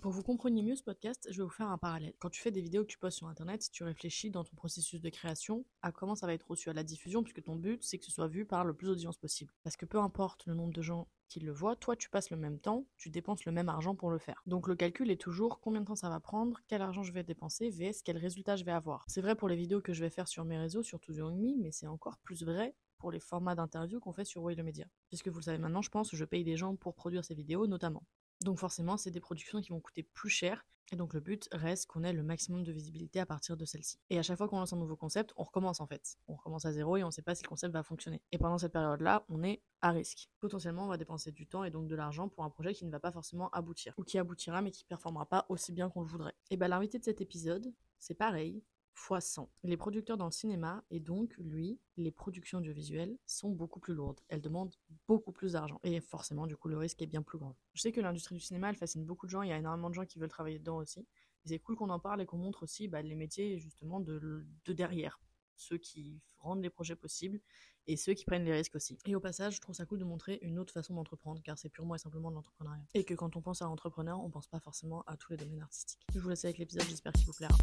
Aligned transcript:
Pour 0.00 0.12
que 0.12 0.16
vous 0.16 0.22
compreniez 0.22 0.62
mieux 0.62 0.76
ce 0.76 0.82
podcast, 0.82 1.28
je 1.30 1.36
vais 1.36 1.44
vous 1.44 1.50
faire 1.50 1.68
un 1.68 1.76
parallèle. 1.76 2.14
Quand 2.20 2.30
tu 2.30 2.40
fais 2.40 2.50
des 2.50 2.62
vidéos 2.62 2.84
que 2.84 2.88
tu 2.88 2.96
postes 2.96 3.18
sur 3.18 3.26
internet, 3.26 3.68
tu 3.70 3.84
réfléchis 3.84 4.30
dans 4.30 4.44
ton 4.44 4.56
processus 4.56 5.02
de 5.02 5.10
création 5.10 5.66
à 5.82 5.92
comment 5.92 6.14
ça 6.14 6.26
va 6.26 6.32
être 6.32 6.48
reçu 6.48 6.70
à 6.70 6.72
la 6.72 6.82
diffusion, 6.82 7.22
puisque 7.22 7.42
ton 7.42 7.54
but 7.54 7.82
c'est 7.84 7.98
que 7.98 8.06
ce 8.06 8.10
soit 8.10 8.26
vu 8.26 8.46
par 8.46 8.64
le 8.64 8.72
plus 8.72 8.86
d'audience 8.86 9.18
possible. 9.18 9.52
Parce 9.62 9.76
que 9.76 9.84
peu 9.84 9.98
importe 9.98 10.46
le 10.46 10.54
nombre 10.54 10.72
de 10.72 10.80
gens 10.80 11.06
qui 11.28 11.40
le 11.40 11.52
voient, 11.52 11.76
toi 11.76 11.96
tu 11.96 12.08
passes 12.08 12.30
le 12.30 12.38
même 12.38 12.58
temps, 12.58 12.86
tu 12.96 13.10
dépenses 13.10 13.44
le 13.44 13.52
même 13.52 13.68
argent 13.68 13.94
pour 13.94 14.10
le 14.10 14.16
faire. 14.16 14.42
Donc 14.46 14.68
le 14.68 14.74
calcul 14.74 15.10
est 15.10 15.20
toujours 15.20 15.60
combien 15.60 15.82
de 15.82 15.86
temps 15.86 15.96
ça 15.96 16.08
va 16.08 16.18
prendre, 16.18 16.60
quel 16.66 16.80
argent 16.80 17.02
je 17.02 17.12
vais 17.12 17.22
dépenser, 17.22 17.68
vs 17.68 18.00
quel 18.02 18.16
résultat 18.16 18.56
je 18.56 18.64
vais 18.64 18.72
avoir. 18.72 19.04
C'est 19.06 19.20
vrai 19.20 19.34
pour 19.34 19.50
les 19.50 19.56
vidéos 19.56 19.82
que 19.82 19.92
je 19.92 20.00
vais 20.02 20.10
faire 20.10 20.28
sur 20.28 20.46
mes 20.46 20.56
réseaux, 20.56 20.82
surtout 20.82 21.12
sur 21.12 21.30
Me, 21.30 21.58
mais 21.58 21.72
c'est 21.72 21.86
encore 21.86 22.16
plus 22.20 22.42
vrai 22.42 22.74
pour 22.96 23.12
les 23.12 23.20
formats 23.20 23.54
d'interview 23.54 24.00
qu'on 24.00 24.14
fait 24.14 24.24
sur 24.24 24.42
Way 24.44 24.54
le 24.54 24.62
Média. 24.62 24.86
Puisque 25.08 25.28
vous 25.28 25.40
le 25.40 25.44
savez 25.44 25.58
maintenant, 25.58 25.82
je 25.82 25.90
pense, 25.90 26.14
je 26.14 26.24
paye 26.24 26.44
des 26.44 26.56
gens 26.56 26.74
pour 26.74 26.94
produire 26.94 27.22
ces 27.22 27.34
vidéos 27.34 27.66
notamment. 27.66 28.02
Donc 28.42 28.58
forcément, 28.58 28.96
c'est 28.96 29.10
des 29.10 29.20
productions 29.20 29.60
qui 29.60 29.70
vont 29.70 29.80
coûter 29.80 30.02
plus 30.02 30.30
cher. 30.30 30.66
Et 30.92 30.96
donc 30.96 31.14
le 31.14 31.20
but 31.20 31.48
reste 31.52 31.86
qu'on 31.86 32.02
ait 32.02 32.12
le 32.12 32.24
maximum 32.24 32.64
de 32.64 32.72
visibilité 32.72 33.20
à 33.20 33.26
partir 33.26 33.56
de 33.56 33.64
celle-ci. 33.64 34.00
Et 34.10 34.18
à 34.18 34.22
chaque 34.22 34.38
fois 34.38 34.48
qu'on 34.48 34.58
lance 34.58 34.72
un 34.72 34.76
nouveau 34.76 34.96
concept, 34.96 35.32
on 35.36 35.44
recommence 35.44 35.80
en 35.80 35.86
fait. 35.86 36.16
On 36.26 36.34
recommence 36.34 36.64
à 36.64 36.72
zéro 36.72 36.96
et 36.96 37.04
on 37.04 37.06
ne 37.06 37.12
sait 37.12 37.22
pas 37.22 37.36
si 37.36 37.44
le 37.44 37.48
concept 37.48 37.72
va 37.72 37.84
fonctionner. 37.84 38.20
Et 38.32 38.38
pendant 38.38 38.58
cette 38.58 38.72
période-là, 38.72 39.24
on 39.28 39.44
est 39.44 39.62
à 39.82 39.92
risque. 39.92 40.28
Potentiellement, 40.40 40.86
on 40.86 40.88
va 40.88 40.96
dépenser 40.96 41.30
du 41.30 41.46
temps 41.46 41.62
et 41.62 41.70
donc 41.70 41.86
de 41.86 41.94
l'argent 41.94 42.28
pour 42.28 42.42
un 42.42 42.50
projet 42.50 42.74
qui 42.74 42.84
ne 42.84 42.90
va 42.90 42.98
pas 42.98 43.12
forcément 43.12 43.50
aboutir. 43.50 43.94
Ou 43.98 44.02
qui 44.02 44.18
aboutira 44.18 44.62
mais 44.62 44.72
qui 44.72 44.84
performera 44.84 45.26
pas 45.26 45.46
aussi 45.48 45.70
bien 45.70 45.90
qu'on 45.90 46.00
le 46.00 46.08
voudrait. 46.08 46.34
Et 46.50 46.56
bien 46.56 46.66
l'invité 46.66 46.98
de 46.98 47.04
cet 47.04 47.20
épisode, 47.20 47.72
c'est 48.00 48.14
pareil 48.14 48.64
fois 49.00 49.20
100. 49.20 49.50
Les 49.64 49.76
producteurs 49.76 50.16
dans 50.16 50.26
le 50.26 50.30
cinéma 50.30 50.84
et 50.90 51.00
donc, 51.00 51.34
lui, 51.38 51.80
les 51.96 52.10
productions 52.10 52.58
audiovisuelles 52.58 53.16
sont 53.26 53.50
beaucoup 53.50 53.80
plus 53.80 53.94
lourdes. 53.94 54.20
Elles 54.28 54.42
demandent 54.42 54.74
beaucoup 55.08 55.32
plus 55.32 55.52
d'argent. 55.52 55.80
Et 55.82 56.00
forcément, 56.00 56.46
du 56.46 56.56
coup, 56.56 56.68
le 56.68 56.76
risque 56.76 57.00
est 57.02 57.06
bien 57.06 57.22
plus 57.22 57.38
grand. 57.38 57.56
Je 57.74 57.80
sais 57.80 57.92
que 57.92 58.00
l'industrie 58.00 58.34
du 58.36 58.40
cinéma, 58.40 58.68
elle 58.68 58.76
fascine 58.76 59.04
beaucoup 59.04 59.26
de 59.26 59.30
gens. 59.30 59.42
Il 59.42 59.48
y 59.48 59.52
a 59.52 59.58
énormément 59.58 59.88
de 59.88 59.94
gens 59.94 60.04
qui 60.04 60.18
veulent 60.18 60.28
travailler 60.28 60.58
dedans 60.58 60.76
aussi. 60.76 61.06
c'est 61.44 61.58
cool 61.58 61.76
qu'on 61.76 61.90
en 61.90 61.98
parle 61.98 62.20
et 62.20 62.26
qu'on 62.26 62.38
montre 62.38 62.62
aussi 62.62 62.88
bah, 62.88 63.02
les 63.02 63.14
métiers, 63.14 63.58
justement, 63.58 64.00
de, 64.00 64.46
de 64.64 64.72
derrière. 64.72 65.18
Ceux 65.56 65.78
qui 65.78 66.20
rendent 66.38 66.62
les 66.62 66.70
projets 66.70 66.96
possibles 66.96 67.40
et 67.86 67.96
ceux 67.96 68.14
qui 68.14 68.24
prennent 68.24 68.44
les 68.44 68.52
risques 68.52 68.76
aussi. 68.76 68.98
Et 69.06 69.16
au 69.16 69.20
passage, 69.20 69.56
je 69.56 69.60
trouve 69.60 69.74
ça 69.74 69.86
cool 69.86 69.98
de 69.98 70.04
montrer 70.04 70.38
une 70.42 70.58
autre 70.58 70.72
façon 70.72 70.94
d'entreprendre, 70.94 71.40
car 71.42 71.58
c'est 71.58 71.68
purement 71.68 71.94
et 71.94 71.98
simplement 71.98 72.30
de 72.30 72.36
l'entrepreneuriat. 72.36 72.84
Et 72.94 73.04
que 73.04 73.14
quand 73.14 73.36
on 73.36 73.42
pense 73.42 73.62
à 73.62 73.68
entrepreneur, 73.68 74.20
on 74.20 74.30
pense 74.30 74.46
pas 74.46 74.60
forcément 74.60 75.02
à 75.06 75.16
tous 75.16 75.32
les 75.32 75.38
domaines 75.38 75.62
artistiques. 75.62 76.06
Je 76.14 76.20
vous 76.20 76.28
laisse 76.28 76.44
avec 76.44 76.58
l'épisode, 76.58 76.84
j'espère 76.88 77.12
qu'il 77.12 77.26
vous 77.26 77.34
plaira. 77.34 77.56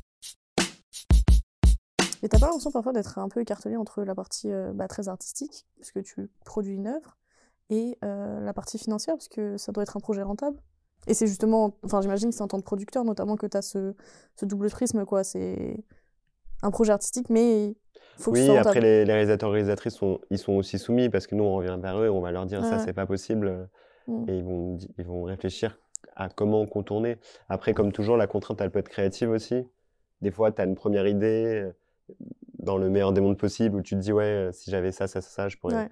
Et 2.24 2.30
t'as 2.30 2.40
pas 2.40 2.48
l'impression 2.48 2.72
parfois 2.72 2.94
d'être 2.94 3.18
un 3.20 3.30
peu 3.30 3.42
écartelé 3.42 3.76
entre 3.76 4.04
la 4.04 4.16
partie 4.16 4.52
euh, 4.52 4.72
bah, 4.74 4.88
très 4.88 5.08
artistique, 5.08 5.66
puisque 5.76 6.02
tu 6.04 6.30
produis 6.46 6.76
une 6.76 6.88
œuvre, 6.88 7.18
et 7.70 7.98
euh, 8.04 8.40
la 8.42 8.54
partie 8.54 8.78
financière, 8.78 9.16
parce 9.16 9.28
que 9.28 9.58
ça 9.58 9.72
doit 9.72 9.84
être 9.84 9.98
un 9.98 10.00
projet 10.00 10.22
rentable 10.22 10.58
Et 11.08 11.14
c'est 11.14 11.28
justement, 11.28 11.76
enfin 11.84 12.02
j'imagine 12.02 12.30
que 12.30 12.36
c'est 12.36 12.42
en 12.42 12.48
tant 12.48 12.60
que 12.60 12.66
producteur 12.66 13.04
notamment 13.04 13.36
que 13.36 13.46
tu 13.46 13.58
as 13.58 13.62
ce, 13.62 13.94
ce, 14.36 14.46
double 14.46 14.70
prisme, 14.70 15.06
quoi. 15.06 15.24
C'est 15.24 15.84
un 16.64 16.72
projet 16.72 16.94
artistique, 16.94 17.30
mais 17.30 17.76
faut 18.18 18.32
que 18.32 18.38
Oui, 18.38 18.58
après 18.58 18.80
les, 18.80 19.06
les, 19.06 19.14
réalisateurs 19.14 19.50
et 19.50 19.54
réalisatrices, 19.54 19.96
sont, 19.96 20.20
ils 20.30 20.40
sont 20.40 20.54
aussi 20.54 20.80
soumis, 20.80 21.10
parce 21.10 21.28
que 21.28 21.36
nous 21.36 21.44
on 21.44 21.56
revient 21.56 21.78
vers 21.80 22.00
eux 22.00 22.06
et 22.06 22.10
on 22.10 22.22
va 22.22 22.32
leur 22.32 22.46
dire 22.46 22.64
ça 22.64 22.80
c'est 22.80 22.94
pas 22.94 23.06
possible, 23.06 23.70
mm. 24.08 24.30
et 24.30 24.38
ils 24.38 24.44
vont, 24.44 24.78
ils 24.98 25.06
vont 25.06 25.24
réfléchir 25.24 25.78
à 26.16 26.30
comment 26.30 26.66
contourner. 26.66 27.18
Après, 27.50 27.74
comme 27.74 27.92
toujours, 27.92 28.18
la 28.18 28.28
contrainte 28.28 28.60
elle 28.62 28.72
peut 28.72 28.80
être 28.80 28.90
créative 28.90 29.30
aussi. 29.30 29.68
Des 30.22 30.32
fois, 30.32 30.52
tu 30.52 30.62
as 30.62 30.66
une 30.66 30.76
première 30.76 31.06
idée 31.06 31.70
dans 32.60 32.78
le 32.78 32.90
meilleur 32.90 33.14
des 33.14 33.22
mondes 33.22 33.38
possible 33.38 33.78
où 33.78 33.82
tu 33.82 33.96
te 33.96 34.00
dis 34.00 34.12
ouais 34.12 34.26
euh, 34.26 34.52
si 34.52 34.72
j'avais 34.72 34.92
ça 34.92 35.08
ça 35.08 35.22
ça, 35.22 35.50
je 35.50 35.58
pourrais 35.58 35.90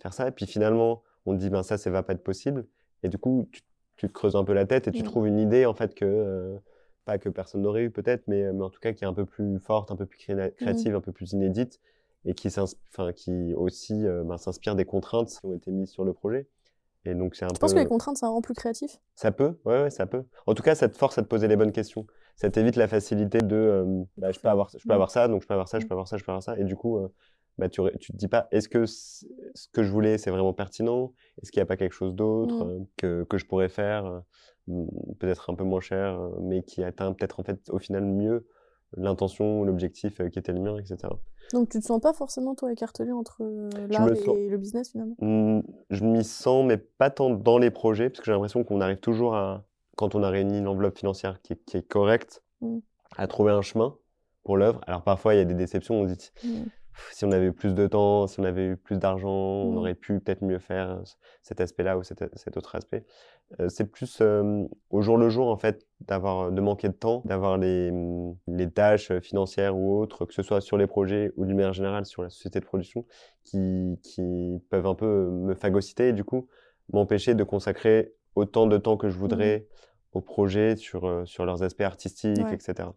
faire 0.00 0.14
ça. 0.14 0.28
Et 0.28 0.30
puis 0.30 0.46
finalement 0.46 1.02
on 1.26 1.34
te 1.34 1.40
dit 1.40 1.50
ben 1.50 1.62
ça 1.62 1.78
ça 1.78 1.90
va 1.90 2.02
pas 2.02 2.12
être 2.12 2.24
possible. 2.24 2.66
Et 3.02 3.08
du 3.08 3.18
coup 3.18 3.48
tu, 3.52 3.62
te 4.08 4.12
creuses 4.12 4.36
un 4.36 4.44
peu 4.44 4.52
la 4.52 4.66
tête 4.66 4.88
et 4.88 4.90
tu 4.90 5.02
mmh. 5.02 5.06
trouves 5.06 5.26
une 5.26 5.38
idée 5.38 5.64
en 5.66 5.74
fait 5.74 5.94
que 5.94 6.04
euh, 6.04 6.56
pas 7.06 7.16
que 7.18 7.28
personne 7.28 7.62
n'aurait 7.62 7.84
eu 7.84 7.90
peut-être 7.90 8.24
mais, 8.26 8.52
mais 8.52 8.62
en 8.62 8.68
tout 8.68 8.80
cas 8.80 8.92
qui 8.92 9.04
est 9.04 9.06
un 9.06 9.14
peu 9.14 9.24
plus 9.24 9.58
forte 9.58 9.90
un 9.90 9.96
peu 9.96 10.04
plus 10.04 10.18
mmh. 10.18 10.50
créative 10.56 10.94
un 10.94 11.00
peu 11.00 11.12
plus 11.12 11.32
inédite 11.32 11.80
et 12.26 12.34
qui 12.34 12.48
qui 13.14 13.54
aussi 13.54 14.06
euh, 14.06 14.24
ben, 14.24 14.36
s'inspire 14.36 14.74
des 14.74 14.84
contraintes 14.84 15.28
qui 15.28 15.46
ont 15.46 15.54
été 15.54 15.70
mises 15.70 15.90
sur 15.90 16.04
le 16.04 16.12
projet. 16.12 16.46
Et 17.06 17.14
donc 17.14 17.34
c'est 17.34 17.44
un 17.44 17.48
tu 17.48 17.58
penses 17.58 17.74
que 17.74 17.78
les 17.78 17.86
contraintes 17.86 18.16
ça 18.16 18.28
rend 18.28 18.40
plus 18.40 18.54
créatif? 18.54 18.98
Ça 19.14 19.30
peut 19.30 19.58
ouais, 19.64 19.82
ouais 19.82 19.90
ça 19.90 20.06
peut. 20.06 20.24
En 20.46 20.54
tout 20.54 20.62
cas 20.62 20.74
ça 20.74 20.88
te 20.88 20.96
force 20.96 21.18
à 21.18 21.22
te 21.22 21.28
poser 21.28 21.48
les 21.48 21.56
bonnes 21.56 21.72
questions 21.72 22.06
ça 22.36 22.50
t'évite 22.50 22.76
la 22.76 22.88
facilité 22.88 23.38
de 23.38 23.56
euh, 23.56 24.04
bah, 24.16 24.32
je 24.32 24.40
peux 24.40 24.48
avoir 24.48 24.68
je 24.70 24.86
peux 24.86 24.92
avoir 24.92 25.10
ça 25.10 25.28
donc 25.28 25.42
je 25.42 25.46
peux 25.46 25.54
avoir 25.54 25.68
ça 25.68 25.78
je 25.78 25.86
peux 25.86 25.94
avoir 25.94 26.08
ça 26.08 26.16
je 26.16 26.24
peux 26.24 26.32
avoir 26.32 26.42
ça. 26.42 26.58
Et 26.58 26.64
du 26.64 26.76
coup 26.76 26.98
euh, 26.98 27.08
bah, 27.58 27.68
tu, 27.68 27.80
tu 28.00 28.12
te 28.12 28.16
dis 28.16 28.28
pas 28.28 28.48
est-ce 28.50 28.68
que 28.68 28.86
ce 28.86 29.24
que 29.72 29.82
je 29.82 29.90
voulais 29.90 30.18
c'est 30.18 30.30
vraiment 30.30 30.52
pertinent? 30.52 31.12
Est-ce 31.40 31.52
qu'il 31.52 31.60
n'y 31.60 31.64
a 31.64 31.66
pas 31.66 31.76
quelque 31.76 31.92
chose 31.92 32.14
d'autre 32.14 32.64
mmh. 32.64 32.70
euh, 32.70 32.78
que, 32.96 33.24
que 33.24 33.38
je 33.38 33.46
pourrais 33.46 33.68
faire 33.68 34.22
peut-être 35.18 35.50
un 35.50 35.54
peu 35.54 35.64
moins 35.64 35.80
cher 35.80 36.18
mais 36.40 36.62
qui 36.62 36.82
atteint 36.82 37.12
peut-être 37.12 37.38
en 37.40 37.44
fait 37.44 37.68
au 37.68 37.78
final 37.78 38.04
mieux 38.04 38.46
l'intention 38.96 39.62
l'objectif 39.62 40.22
qui 40.30 40.38
était 40.38 40.52
le 40.52 40.60
mien 40.60 40.78
etc 40.78 41.08
donc 41.52 41.68
tu 41.68 41.78
te 41.78 41.84
sens 41.84 42.00
pas 42.00 42.14
forcément 42.14 42.54
toi 42.54 42.72
écartelé 42.72 43.12
entre 43.12 43.44
l'art 43.88 44.08
et 44.08 44.48
le 44.48 44.56
business 44.56 44.90
finalement? 44.90 45.62
Je 45.90 46.04
m'y 46.04 46.24
sens 46.24 46.64
mais 46.64 46.78
pas 46.78 47.10
tant 47.10 47.28
dans 47.28 47.58
les 47.58 47.70
projets 47.70 48.08
parce 48.08 48.20
que 48.20 48.24
j'ai 48.24 48.32
l'impression 48.32 48.64
qu'on 48.64 48.80
arrive 48.80 48.98
toujours 48.98 49.34
à 49.34 49.66
quand 49.96 50.14
on 50.14 50.22
a 50.22 50.30
réuni 50.30 50.58
une 50.58 50.68
enveloppe 50.68 50.98
financière 50.98 51.40
qui 51.42 51.52
est, 51.52 51.88
correcte, 51.88 52.42
mmh. 52.60 52.78
à 53.16 53.26
trouver 53.26 53.52
un 53.52 53.62
chemin 53.62 53.96
pour 54.42 54.56
l'œuvre. 54.56 54.80
Alors 54.86 55.02
parfois, 55.02 55.34
il 55.34 55.38
y 55.38 55.40
a 55.40 55.44
des 55.44 55.54
déceptions. 55.54 56.00
On 56.00 56.04
dit, 56.04 56.30
mmh. 56.42 56.48
si 57.12 57.24
on 57.24 57.32
avait 57.32 57.46
eu 57.46 57.52
plus 57.52 57.74
de 57.74 57.86
temps, 57.86 58.26
si 58.26 58.40
on 58.40 58.44
avait 58.44 58.66
eu 58.66 58.76
plus 58.76 58.98
d'argent, 58.98 59.30
on 59.30 59.72
mmh. 59.72 59.76
aurait 59.76 59.94
pu 59.94 60.20
peut-être 60.20 60.42
mieux 60.42 60.58
faire 60.58 60.90
euh, 60.90 61.02
cet 61.42 61.60
aspect-là 61.60 61.96
ou 61.98 62.02
cet, 62.02 62.22
autre 62.56 62.74
aspect. 62.74 63.04
Euh, 63.60 63.68
c'est 63.68 63.84
plus 63.84 64.22
au 64.90 65.02
jour 65.02 65.16
le 65.16 65.28
jour, 65.28 65.48
en 65.48 65.56
fait, 65.56 65.86
d'avoir, 66.00 66.50
de 66.50 66.60
manquer 66.60 66.88
de 66.88 66.94
temps, 66.94 67.22
d'avoir 67.24 67.58
les, 67.58 67.92
les, 68.48 68.70
tâches 68.70 69.12
financières 69.20 69.76
ou 69.76 70.00
autres, 70.00 70.24
que 70.24 70.34
ce 70.34 70.42
soit 70.42 70.60
sur 70.60 70.76
les 70.76 70.86
projets 70.86 71.32
ou 71.36 71.44
d'une 71.46 71.56
manière 71.56 71.72
générale 71.72 72.06
sur 72.06 72.22
la 72.22 72.30
société 72.30 72.58
de 72.58 72.64
production, 72.64 73.04
qui, 73.44 73.98
qui 74.02 74.60
peuvent 74.70 74.86
un 74.86 74.94
peu 74.94 75.30
me 75.30 75.54
phagocyter 75.54 76.08
et 76.08 76.12
du 76.12 76.24
coup 76.24 76.48
m'empêcher 76.92 77.34
de 77.34 77.44
consacrer 77.44 78.14
autant 78.34 78.66
de 78.66 78.78
temps 78.78 78.96
que 78.96 79.08
je 79.08 79.18
voudrais 79.18 79.66
au 80.12 80.20
projet 80.20 80.76
sur, 80.76 81.06
euh, 81.06 81.24
sur 81.24 81.44
leurs 81.44 81.62
aspects 81.62 81.82
artistiques, 81.82 82.46
etc. 82.52 82.88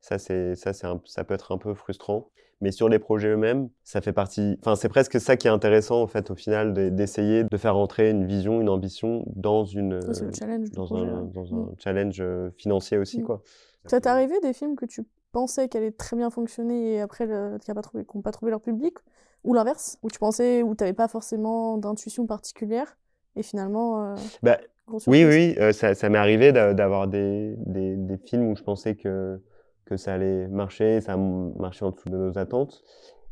Ça, 0.00 0.18
c'est, 0.18 0.56
ça, 0.56 0.72
c'est 0.72 0.86
ça 1.04 1.24
peut 1.24 1.34
être 1.34 1.52
un 1.52 1.58
peu 1.58 1.74
frustrant. 1.74 2.30
Mais 2.60 2.70
sur 2.70 2.88
les 2.88 3.00
projets 3.00 3.28
eux-mêmes, 3.28 3.68
ça 3.82 4.00
fait 4.00 4.12
partie. 4.12 4.56
Enfin, 4.60 4.76
c'est 4.76 4.88
presque 4.88 5.20
ça 5.20 5.36
qui 5.36 5.48
est 5.48 5.50
intéressant, 5.50 6.00
en 6.00 6.06
fait, 6.06 6.30
au 6.30 6.36
final, 6.36 6.94
d'essayer 6.94 7.42
de 7.42 7.56
faire 7.56 7.76
entrer 7.76 8.10
une 8.10 8.24
vision, 8.24 8.60
une 8.60 8.68
ambition 8.68 9.24
dans 9.34 9.64
une. 9.64 10.00
challenge 10.32 10.70
dans, 10.70 10.94
un, 10.94 11.22
dans 11.22 11.54
un, 11.54 11.70
challenge 11.78 12.20
euh, 12.20 12.50
financier 12.56 12.98
aussi, 12.98 13.20
mmh. 13.20 13.24
quoi. 13.24 13.42
Ça 13.86 14.00
t'est 14.00 14.08
arrivé 14.08 14.38
des 14.40 14.52
films 14.52 14.76
que 14.76 14.86
tu 14.86 15.04
pensais 15.32 15.68
qu'elle 15.68 15.82
allaient 15.82 15.90
très 15.90 16.16
bien 16.16 16.30
fonctionner 16.30 16.94
et 16.94 17.00
après, 17.00 17.26
qui 17.26 17.32
n'ont 17.32 17.74
pas, 17.74 17.82
trouvé, 17.82 18.04
pas 18.22 18.30
trouvé 18.30 18.50
leur 18.50 18.60
public? 18.60 18.94
Ou 19.42 19.54
l'inverse? 19.54 19.98
Où 20.04 20.08
tu 20.08 20.20
pensais, 20.20 20.62
où 20.62 20.76
tu 20.76 20.84
n'avais 20.84 20.94
pas 20.94 21.08
forcément 21.08 21.78
d'intuition 21.78 22.26
particulière 22.26 22.96
et 23.34 23.42
finalement. 23.42 24.04
Euh, 24.04 24.14
bah, 24.42 24.58
oui, 25.06 25.24
oui, 25.24 25.54
euh, 25.58 25.72
ça, 25.72 25.94
ça 25.94 26.08
m'est 26.08 26.18
arrivé 26.18 26.52
d'avoir 26.52 27.08
des, 27.08 27.54
des, 27.58 27.96
des, 27.96 28.18
films 28.18 28.48
où 28.48 28.56
je 28.56 28.62
pensais 28.62 28.96
que, 28.96 29.40
que 29.84 29.96
ça 29.96 30.14
allait 30.14 30.48
marcher, 30.48 31.00
ça 31.00 31.14
a 31.14 31.16
marché 31.16 31.84
en 31.84 31.90
dessous 31.90 32.08
de 32.08 32.16
nos 32.16 32.38
attentes. 32.38 32.82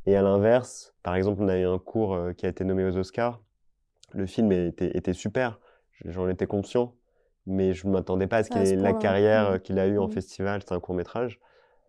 Et 0.07 0.17
à 0.17 0.23
l'inverse, 0.23 0.95
par 1.03 1.15
exemple, 1.15 1.43
on 1.43 1.49
a 1.49 1.59
eu 1.59 1.67
un 1.67 1.79
cours 1.79 2.15
euh, 2.15 2.33
qui 2.33 2.47
a 2.47 2.49
été 2.49 2.65
nommé 2.65 2.85
aux 2.85 2.97
Oscars. 2.97 3.43
Le 4.13 4.27
film 4.27 4.51
était, 4.53 4.97
était 4.97 5.13
super, 5.13 5.61
j'en 6.05 6.29
étais 6.29 6.47
conscient, 6.47 6.95
mais 7.47 7.75
je 7.75 7.87
ne 7.87 7.93
m'attendais 7.93 8.27
pas 8.27 8.39
à 8.39 8.45
ce 8.45 8.51
qu'il 8.51 8.63
ait 8.63 8.77
la 8.77 8.93
carrière 8.93 9.53
mmh. 9.53 9.61
qu'il 9.61 9.79
a 9.79 9.87
eue 9.87 9.99
en 9.99 10.09
mmh. 10.09 10.13
festival. 10.13 10.63
C'est 10.67 10.75
un 10.75 10.81
court 10.81 10.95
métrage. 10.95 11.41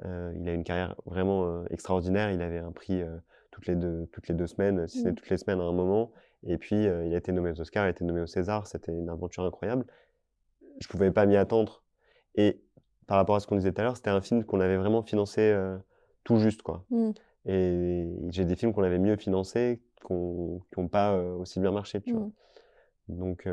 Euh, 0.05 0.33
il 0.35 0.47
a 0.49 0.53
une 0.53 0.63
carrière 0.63 0.95
vraiment 1.05 1.65
extraordinaire. 1.69 2.31
Il 2.31 2.41
avait 2.41 2.59
un 2.59 2.71
prix 2.71 3.03
toutes, 3.51 3.67
les 3.67 3.75
deux, 3.75 4.07
toutes 4.11 4.27
les 4.27 4.35
deux 4.35 4.47
semaines, 4.47 4.87
si 4.87 4.99
ce 4.99 5.03
n'est 5.05 5.11
mmh. 5.11 5.15
toutes 5.15 5.29
les 5.29 5.37
semaines 5.37 5.59
à 5.59 5.63
un 5.63 5.73
moment. 5.73 6.11
Et 6.47 6.57
puis, 6.57 6.87
euh, 6.87 7.05
il 7.05 7.13
a 7.13 7.17
été 7.17 7.31
nommé 7.31 7.51
aux 7.51 7.61
Oscars, 7.61 7.85
il 7.85 7.87
a 7.87 7.91
été 7.91 8.03
nommé 8.03 8.21
au 8.21 8.27
César. 8.27 8.65
C'était 8.67 8.91
une 8.91 9.09
aventure 9.09 9.43
incroyable. 9.43 9.85
Je 10.79 10.87
ne 10.87 10.91
pouvais 10.91 11.11
pas 11.11 11.25
m'y 11.25 11.37
attendre. 11.37 11.83
Et 12.35 12.61
par 13.07 13.17
rapport 13.17 13.35
à 13.35 13.39
ce 13.39 13.47
qu'on 13.47 13.57
disait 13.57 13.71
tout 13.71 13.81
à 13.81 13.83
l'heure, 13.83 13.97
c'était 13.97 14.09
un 14.09 14.21
film 14.21 14.43
qu'on 14.43 14.59
avait 14.59 14.77
vraiment 14.77 15.03
financé 15.03 15.41
euh, 15.41 15.77
tout 16.23 16.37
juste. 16.37 16.61
quoi. 16.63 16.83
Mmh. 16.89 17.11
Et 17.45 18.07
j'ai 18.29 18.45
des 18.45 18.55
films 18.55 18.73
qu'on 18.73 18.83
avait 18.83 18.99
mieux 18.99 19.17
financés, 19.17 19.81
qui 20.05 20.13
n'ont 20.13 20.87
pas 20.87 21.13
euh, 21.13 21.35
aussi 21.35 21.59
bien 21.59 21.71
marché. 21.71 22.01
Tu 22.01 22.13
vois. 22.13 22.29
Mmh. 23.07 23.17
Donc, 23.17 23.49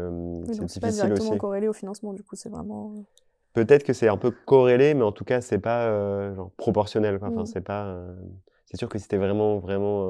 c'est 0.69 0.81
pas 0.81 0.93
directement 0.93 1.37
corrélé 1.37 1.69
au 1.69 1.73
financement, 1.73 2.13
du 2.13 2.23
coup, 2.23 2.37
c'est 2.37 2.49
vraiment. 2.49 2.95
Peut-être 3.55 3.83
que 3.83 3.93
c'est 3.93 4.09
un 4.09 4.17
peu 4.17 4.31
corrélé, 4.31 4.95
mais 4.95 5.03
en 5.03 5.11
tout 5.11 5.25
cas, 5.25 5.41
c'est 5.41 5.59
pas 5.59 6.33
genre, 6.35 6.53
proportionnel. 6.53 7.19
Quoi. 7.19 7.29
Enfin, 7.29 7.45
c'est 7.45 7.61
pas. 7.61 8.01
C'est 8.71 8.77
sûr 8.77 8.89
que 8.89 8.99
c'était 8.99 9.17
vraiment, 9.17 9.59
vraiment 9.59 10.07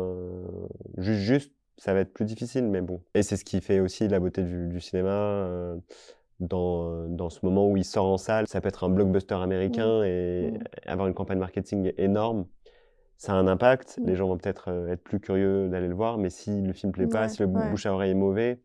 juste, 0.96 1.20
juste, 1.20 1.52
ça 1.76 1.94
va 1.94 2.00
être 2.00 2.12
plus 2.12 2.24
difficile, 2.24 2.66
mais 2.66 2.80
bon. 2.80 3.00
Et 3.14 3.22
c'est 3.22 3.36
ce 3.36 3.44
qui 3.44 3.60
fait 3.60 3.78
aussi 3.78 4.08
la 4.08 4.18
beauté 4.18 4.42
du, 4.42 4.80
cinéma. 4.80 5.76
Dans, 6.40 7.08
dans, 7.08 7.30
ce 7.30 7.44
moment 7.44 7.68
où 7.68 7.76
il 7.76 7.84
sort 7.84 8.06
en 8.06 8.16
salle, 8.16 8.46
ça 8.46 8.60
peut 8.60 8.68
être 8.68 8.84
un 8.84 8.88
blockbuster 8.88 9.34
américain 9.34 10.02
mmh. 10.02 10.04
et 10.04 10.50
mmh. 10.52 10.58
avoir 10.86 11.08
une 11.08 11.14
campagne 11.14 11.38
marketing 11.38 11.92
énorme. 11.98 12.46
Ça 13.16 13.32
a 13.32 13.36
un 13.36 13.48
impact. 13.48 13.98
Mmh. 13.98 14.06
Les 14.06 14.14
gens 14.14 14.28
vont 14.28 14.38
peut-être 14.38 14.70
euh, 14.70 14.92
être 14.92 15.02
plus 15.02 15.18
curieux 15.18 15.68
d'aller 15.68 15.88
le 15.88 15.94
voir, 15.94 16.16
mais 16.16 16.30
si 16.30 16.62
le 16.62 16.72
film 16.72 16.92
plaît 16.92 17.08
pas, 17.08 17.28
si 17.28 17.42
le 17.42 17.48
bouche 17.48 17.86
à 17.86 17.92
oreille 17.92 18.12
est 18.12 18.14
mauvais, 18.14 18.60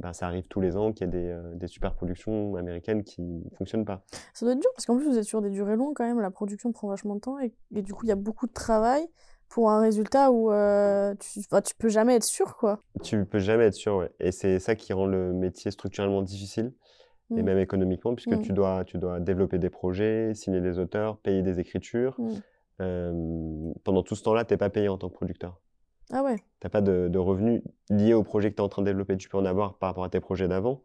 ben, 0.00 0.12
ça 0.12 0.26
arrive 0.26 0.46
tous 0.48 0.60
les 0.60 0.76
ans 0.76 0.92
qu'il 0.92 1.06
y 1.06 1.08
ait 1.08 1.12
des, 1.12 1.28
euh, 1.28 1.54
des 1.54 1.66
super 1.66 1.94
productions 1.94 2.56
américaines 2.56 3.02
qui 3.02 3.20
ne 3.20 3.50
fonctionnent 3.56 3.84
pas. 3.84 4.04
Ça 4.32 4.46
doit 4.46 4.54
être 4.54 4.60
dur 4.60 4.70
parce 4.74 4.86
qu'en 4.86 4.96
plus 4.96 5.06
vous 5.06 5.18
êtes 5.18 5.24
sur 5.24 5.42
des 5.42 5.50
durées 5.50 5.76
longues 5.76 5.94
quand 5.94 6.06
même, 6.06 6.20
la 6.20 6.30
production 6.30 6.72
prend 6.72 6.88
vachement 6.88 7.16
de 7.16 7.20
temps 7.20 7.38
et, 7.40 7.52
et 7.74 7.82
du 7.82 7.92
coup 7.92 8.04
il 8.04 8.08
y 8.08 8.12
a 8.12 8.16
beaucoup 8.16 8.46
de 8.46 8.52
travail 8.52 9.06
pour 9.48 9.70
un 9.70 9.80
résultat 9.80 10.30
où 10.30 10.52
euh, 10.52 11.14
tu, 11.20 11.74
peux 11.78 11.88
jamais 11.88 12.14
être 12.14 12.24
sûr 12.24 12.56
quoi. 12.56 12.80
Tu 13.02 13.24
peux 13.24 13.38
jamais 13.38 13.64
être 13.64 13.74
sûr, 13.74 13.96
ouais. 13.96 14.10
Et 14.20 14.32
c'est 14.32 14.58
ça 14.58 14.74
qui 14.74 14.92
rend 14.92 15.06
le 15.06 15.32
métier 15.32 15.70
structurellement 15.70 16.22
difficile 16.22 16.72
et 17.30 17.42
mmh. 17.42 17.44
même 17.44 17.58
économiquement 17.58 18.14
puisque 18.14 18.32
mmh. 18.32 18.42
tu, 18.42 18.52
dois, 18.52 18.84
tu 18.84 18.98
dois 18.98 19.20
développer 19.20 19.58
des 19.58 19.70
projets, 19.70 20.34
signer 20.34 20.60
des 20.60 20.78
auteurs, 20.78 21.18
payer 21.18 21.42
des 21.42 21.60
écritures. 21.60 22.18
Mmh. 22.18 23.72
pendant 23.84 24.02
tout 24.02 24.14
ce 24.14 24.22
temps-là, 24.22 24.44
tu 24.44 24.54
n'es 24.54 24.58
pas 24.58 24.70
payé 24.70 24.88
en 24.88 24.98
tant 24.98 25.08
que 25.08 25.14
producteur. 25.14 25.60
Ah 26.12 26.22
ouais. 26.22 26.36
Tu 26.36 26.44
n'as 26.64 26.70
pas 26.70 26.80
de, 26.80 27.18
revenus 27.18 27.62
liés 27.90 28.14
au 28.14 28.22
projet 28.22 28.50
que 28.50 28.56
tu 28.56 28.62
es 28.62 28.64
en 28.64 28.68
train 28.68 28.82
de 28.82 28.86
développer. 28.86 29.16
Tu 29.16 29.28
peux 29.28 29.38
en 29.38 29.44
avoir 29.44 29.74
par 29.78 29.90
rapport 29.90 30.04
à 30.04 30.08
tes 30.08 30.20
projets 30.20 30.48
d'avant 30.48 30.82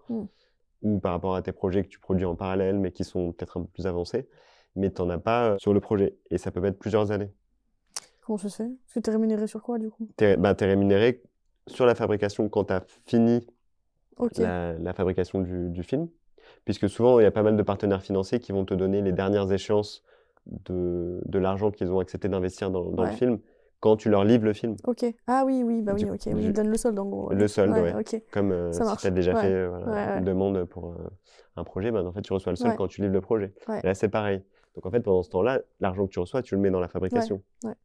ou 0.82 1.00
par 1.00 1.14
rapport 1.14 1.36
à 1.36 1.42
tes 1.42 1.54
projets 1.54 1.84
que 1.84 1.88
tu 1.88 2.00
produis 2.00 2.26
en 2.26 2.36
parallèle 2.36 2.78
mais 2.78 2.92
qui 2.92 3.06
sont 3.06 3.32
peut-être 3.32 3.58
un 3.58 3.62
peu 3.62 3.68
plus 3.68 3.88
avancés. 3.88 4.28
Mais 4.76 4.92
tu 4.92 5.02
n'en 5.02 5.10
as 5.10 5.20
pas 5.20 5.52
euh, 5.52 5.58
sur 5.60 5.74
le 5.74 5.80
projet. 5.80 6.18
Et 6.32 6.38
ça 6.38 6.52
peut 6.52 6.60
mettre 6.60 6.80
plusieurs 6.80 7.12
années. 7.12 7.32
Comment 8.26 8.38
ça 8.38 8.50
se 8.50 8.58
fait? 8.58 8.70
Parce 8.86 8.94
que 8.96 9.00
tu 9.00 9.10
es 9.10 9.14
rémunéré 9.14 9.48
sur 9.48 9.62
quoi 9.62 9.78
du 9.78 9.90
coup? 9.90 10.08
Tu 10.18 10.24
es, 10.24 10.38
bah, 10.38 10.56
rémunéré 10.60 11.22
sur 11.68 11.86
la 11.86 11.96
fabrication 11.96 12.48
quand 12.50 12.66
tu 12.66 12.74
as 12.74 12.84
fini 13.06 13.46
la, 14.38 14.94
fabrication 14.94 15.42
du, 15.42 15.84
film. 15.84 16.08
Puisque 16.66 16.90
souvent, 16.90 17.20
il 17.20 17.24
y 17.24 17.26
a 17.26 17.32
pas 17.32 17.44
mal 17.44 17.58
de 17.58 17.64
partenaires 17.64 18.02
financiers 18.02 18.40
qui 18.40 18.52
vont 18.52 18.66
te 18.66 18.74
donner 18.74 19.02
les 19.02 19.12
dernières 19.12 19.52
échéances 19.52 20.04
de, 20.46 21.22
l'argent 21.34 21.72
qu'ils 21.72 21.92
ont 21.92 22.00
accepté 22.00 22.30
d'investir 22.30 22.70
dans, 22.70 23.04
le 23.04 23.12
film 23.12 23.40
quand 23.80 23.98
tu 23.98 24.10
leur 24.10 24.24
livres 24.24 24.46
le 24.46 24.54
film. 24.54 24.78
Ok. 24.86 25.06
Ah 25.28 25.44
oui, 25.46 25.62
oui, 25.66 25.82
bah 25.82 25.94
oui, 25.94 26.06
ok. 26.10 26.26
ils 26.28 26.54
donnent 26.54 26.70
le 26.70 26.78
solde 26.78 26.98
en 27.00 27.06
gros. 27.06 27.34
Le 27.34 27.48
solde, 27.50 27.74
ouais. 27.74 27.94
Comme 28.32 28.52
euh, 28.54 28.72
si 28.72 28.80
tu 28.98 29.08
as 29.08 29.12
déjà 29.12 29.36
fait 29.36 29.52
euh, 29.52 30.18
une 30.18 30.24
demande 30.24 30.64
pour 30.64 30.94
euh, 30.94 31.10
un 31.58 31.66
projet, 31.66 31.92
bah, 31.92 32.02
en 32.04 32.14
fait, 32.14 32.22
tu 32.22 32.32
reçois 32.32 32.54
le 32.54 32.56
solde 32.56 32.78
quand 32.78 32.88
tu 32.88 33.02
livres 33.02 33.14
le 33.14 33.22
projet. 33.22 33.54
Et 33.84 33.86
là, 33.86 33.94
c'est 33.94 34.08
pareil. 34.08 34.42
Donc 34.76 34.86
en 34.86 34.92
fait, 34.92 35.02
pendant 35.02 35.24
ce 35.24 35.30
temps-là, 35.30 35.62
l'argent 35.80 36.08
que 36.08 36.12
tu 36.12 36.20
reçois, 36.20 36.42
tu 36.42 36.56
le 36.56 36.62
mets 36.62 36.72
dans 36.72 36.80
la 36.80 36.88
fabrication. 36.88 37.42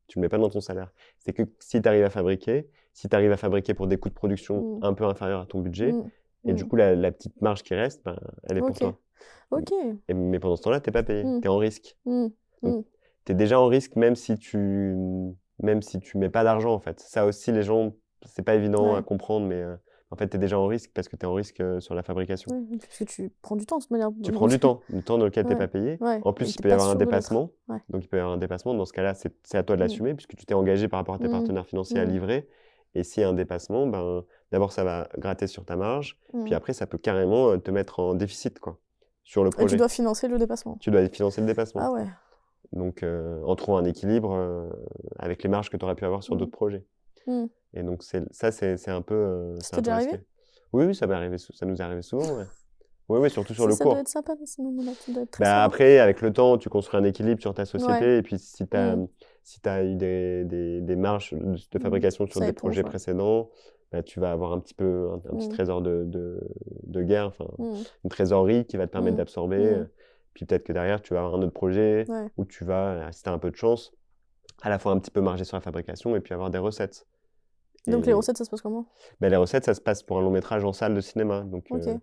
Tu 0.06 0.18
ne 0.18 0.22
le 0.22 0.26
mets 0.26 0.28
pas 0.28 0.38
dans 0.38 0.48
ton 0.48 0.60
salaire. 0.60 0.92
C'est 1.18 1.32
que 1.32 1.42
si 1.58 1.82
tu 1.82 1.88
arrives 1.88 2.04
à 2.04 2.10
fabriquer, 2.10 2.68
si 2.94 3.08
tu 3.08 3.14
arrives 3.14 3.32
à 3.32 3.36
fabriquer 3.36 3.74
pour 3.74 3.86
des 3.86 3.98
coûts 3.98 4.08
de 4.08 4.14
production 4.14 4.78
mmh. 4.78 4.84
un 4.84 4.94
peu 4.94 5.04
inférieurs 5.04 5.40
à 5.40 5.46
ton 5.46 5.60
budget, 5.60 5.92
mmh. 5.92 6.10
et 6.46 6.52
du 6.54 6.64
mmh. 6.64 6.68
coup, 6.68 6.76
la, 6.76 7.12
petite 7.12 7.40
marge 7.42 7.62
qui 7.62 7.74
reste, 7.74 8.02
ben, 8.04 8.18
elle 8.44 8.58
est 8.58 8.60
pour 8.60 8.76
toi. 8.76 8.98
Ok. 9.50 9.72
Et, 10.08 10.14
mais 10.14 10.38
pendant 10.38 10.56
ce 10.56 10.62
temps-là, 10.62 10.80
tu 10.80 10.88
n'es 10.88 10.92
pas 10.92 11.02
payé. 11.02 11.22
Tu 11.40 11.46
es 11.46 11.48
en 11.48 11.58
risque. 11.58 11.96
Tu 12.04 13.32
es 13.32 13.34
déjà 13.34 13.60
en 13.60 13.66
risque 13.66 13.96
même 13.96 14.16
si 14.16 14.38
tu 14.38 14.96
même 15.60 15.82
si 15.82 15.98
tu 15.98 16.18
mets 16.18 16.28
pas 16.28 16.44
d'argent 16.44 16.72
en 16.72 16.78
fait. 16.78 17.00
Ça 17.00 17.26
aussi, 17.26 17.52
les 17.52 17.62
gens, 17.62 17.92
c'est 18.24 18.42
pas 18.42 18.54
évident 18.54 18.94
à 18.94 19.02
comprendre, 19.02 19.46
mais 19.46 19.60
euh, 19.60 19.76
en 20.10 20.16
fait, 20.16 20.28
tu 20.28 20.36
es 20.36 20.40
déjà 20.40 20.58
en 20.58 20.66
risque 20.66 20.90
parce 20.94 21.08
que 21.08 21.16
tu 21.16 21.26
es 21.26 21.28
en 21.28 21.34
risque 21.34 21.60
euh, 21.60 21.80
sur 21.80 21.94
la 21.94 22.02
fabrication. 22.02 22.50
parce 22.80 22.98
que 22.98 23.04
tu 23.04 23.30
prends 23.42 23.56
du 23.56 23.66
temps 23.66 23.76
de 23.76 23.82
toute 23.82 23.90
manière. 23.90 24.10
Tu 24.22 24.32
prends 24.32 24.46
du 24.46 24.58
temps, 24.60 24.80
du 24.88 25.02
temps 25.02 25.18
dans 25.18 25.26
lequel 25.26 25.44
tu 25.44 25.50
n'es 25.50 25.56
pas 25.56 25.68
payé. 25.68 25.98
En 26.00 26.32
plus, 26.32 26.54
il 26.54 26.62
peut 26.62 26.70
y 26.70 26.72
avoir 26.72 26.90
un 26.90 26.94
dépassement. 26.94 27.50
Donc, 27.90 28.04
il 28.04 28.08
peut 28.08 28.16
y 28.16 28.20
avoir 28.20 28.34
un 28.34 28.38
dépassement. 28.38 28.74
Dans 28.74 28.86
ce 28.86 28.92
cas-là, 28.92 29.14
c'est 29.14 29.58
à 29.58 29.62
toi 29.62 29.76
de 29.76 29.80
mmh. 29.80 29.84
l'assumer 29.84 30.14
puisque 30.14 30.34
tu 30.34 30.46
t'es 30.46 30.54
engagé 30.54 30.88
par 30.88 30.98
rapport 30.98 31.14
à 31.14 31.18
tes 31.18 31.28
mmh. 31.28 31.32
partenaires 31.32 31.66
financiers 31.66 32.00
à 32.00 32.06
mmh. 32.06 32.10
livrer. 32.10 32.48
Et 32.94 33.04
s'il 33.04 33.22
y 33.22 33.24
a 33.24 33.28
un 33.28 33.34
dépassement, 33.34 33.86
ben, 33.86 34.24
d'abord, 34.50 34.72
ça 34.72 34.82
va 34.82 35.08
gratter 35.18 35.46
sur 35.46 35.64
ta 35.64 35.76
marge. 35.76 36.18
Puis 36.44 36.54
après, 36.54 36.72
ça 36.72 36.86
peut 36.86 36.98
carrément 36.98 37.50
euh, 37.50 37.58
te 37.58 37.70
mettre 37.70 38.00
en 38.00 38.14
déficit 38.14 38.58
quoi, 38.60 38.78
sur 39.24 39.44
le 39.44 39.50
projet. 39.50 39.66
Et 39.66 39.70
tu 39.70 39.76
dois 39.76 39.88
financer 39.88 40.26
le 40.26 40.38
dépassement. 40.38 40.78
Tu 40.80 40.90
dois 40.90 41.06
financer 41.10 41.42
le 41.42 41.46
dépassement. 41.46 41.82
Ah 41.84 41.92
ouais. 41.92 42.06
Donc, 42.72 43.02
euh, 43.02 43.42
en 43.44 43.56
trouvant 43.56 43.78
un 43.78 43.84
équilibre 43.84 44.32
euh, 44.32 44.68
avec 45.18 45.42
les 45.42 45.48
marges 45.48 45.70
que 45.70 45.76
tu 45.76 45.84
aurais 45.84 45.94
pu 45.94 46.04
avoir 46.04 46.22
sur 46.22 46.36
d'autres 46.36 46.50
projets. 46.50 46.84
Mmh. 47.72 47.78
Et 47.78 47.82
donc, 47.82 48.02
ça, 48.02 48.52
c'est 48.52 48.88
un 48.88 49.02
peu. 49.02 49.14
Euh, 49.14 49.56
ça 49.60 49.80
t'est 49.80 49.90
arrivé? 49.90 50.20
Oui, 50.72 50.84
oui, 50.84 50.94
ça, 50.94 51.06
ça 51.54 51.66
nous 51.66 51.76
est 51.76 51.80
arrivé 51.80 52.02
souvent. 52.02 52.38
Ouais. 52.38 52.44
Oui, 53.08 53.20
oui, 53.20 53.30
surtout 53.30 53.54
sur 53.54 53.66
le 53.66 53.72
ça 53.72 53.84
cours. 53.84 53.92
Ça 53.92 53.96
doit 53.96 54.02
être 54.02 54.08
sympa 54.08 54.34
dans 54.34 54.44
ce 54.44 54.60
moment-là. 54.60 54.92
Bah, 55.40 55.64
après, 55.64 55.98
avec 55.98 56.20
le 56.20 56.30
temps, 56.30 56.58
tu 56.58 56.68
construis 56.68 57.00
un 57.00 57.04
équilibre 57.04 57.40
sur 57.40 57.54
ta 57.54 57.64
société. 57.64 58.18
Et 58.18 58.22
puis, 58.22 58.38
si 58.38 58.66
tu 58.66 58.76
as, 58.76 58.96
mmh. 58.96 59.08
si 59.44 59.60
as 59.64 59.84
eu 59.84 59.94
des, 59.94 60.44
des, 60.44 60.80
des 60.82 60.96
marges 60.96 61.32
de 61.32 61.78
fabrication 61.78 62.26
sur 62.26 62.40
des 62.40 62.52
projets 62.52 62.82
précédents, 62.82 63.48
bah, 63.92 64.02
tu 64.02 64.20
vas 64.20 64.30
avoir 64.30 64.52
un 64.52 64.60
petit 64.60 64.74
peu 64.74 65.08
un, 65.14 65.18
petit 65.18 65.48
trésor 65.48 65.80
de, 65.80 66.04
de, 66.04 66.38
de 66.82 67.02
guerre, 67.02 67.28
enfin, 67.28 67.46
une 67.58 68.10
trésorerie 68.10 68.66
qui 68.66 68.76
va 68.76 68.86
te 68.86 68.92
permettre 68.92 69.16
d'absorber 69.16 69.86
puis 70.38 70.46
peut-être 70.46 70.62
que 70.62 70.72
derrière, 70.72 71.02
tu 71.02 71.14
vas 71.14 71.20
avoir 71.24 71.34
un 71.34 71.42
autre 71.42 71.52
projet 71.52 72.06
où 72.36 72.44
tu 72.44 72.62
vas, 72.64 73.10
si 73.10 73.24
tu 73.24 73.28
as 73.28 73.32
un 73.32 73.40
peu 73.40 73.50
de 73.50 73.56
chance, 73.56 73.92
à 74.62 74.68
la 74.68 74.78
fois 74.78 74.92
un 74.92 74.98
petit 75.00 75.10
peu 75.10 75.20
marger 75.20 75.42
sur 75.42 75.56
la 75.56 75.60
fabrication 75.60 76.14
et 76.14 76.20
puis 76.20 76.32
avoir 76.32 76.48
des 76.48 76.58
recettes. 76.58 77.08
Donc 77.88 78.06
les 78.06 78.12
recettes, 78.12 78.38
ça 78.38 78.44
se 78.44 78.50
passe 78.50 78.60
comment? 78.60 78.86
Ben, 79.20 79.28
Les 79.28 79.36
recettes, 79.36 79.64
ça 79.64 79.74
se 79.74 79.80
passe 79.80 80.02
pour 80.02 80.18
un 80.18 80.22
long 80.22 80.30
métrage 80.30 80.64
en 80.64 80.72
salle 80.72 80.94
de 80.94 81.00
cinéma. 81.00 81.42
Donc 81.42 81.66
euh, 81.72 81.96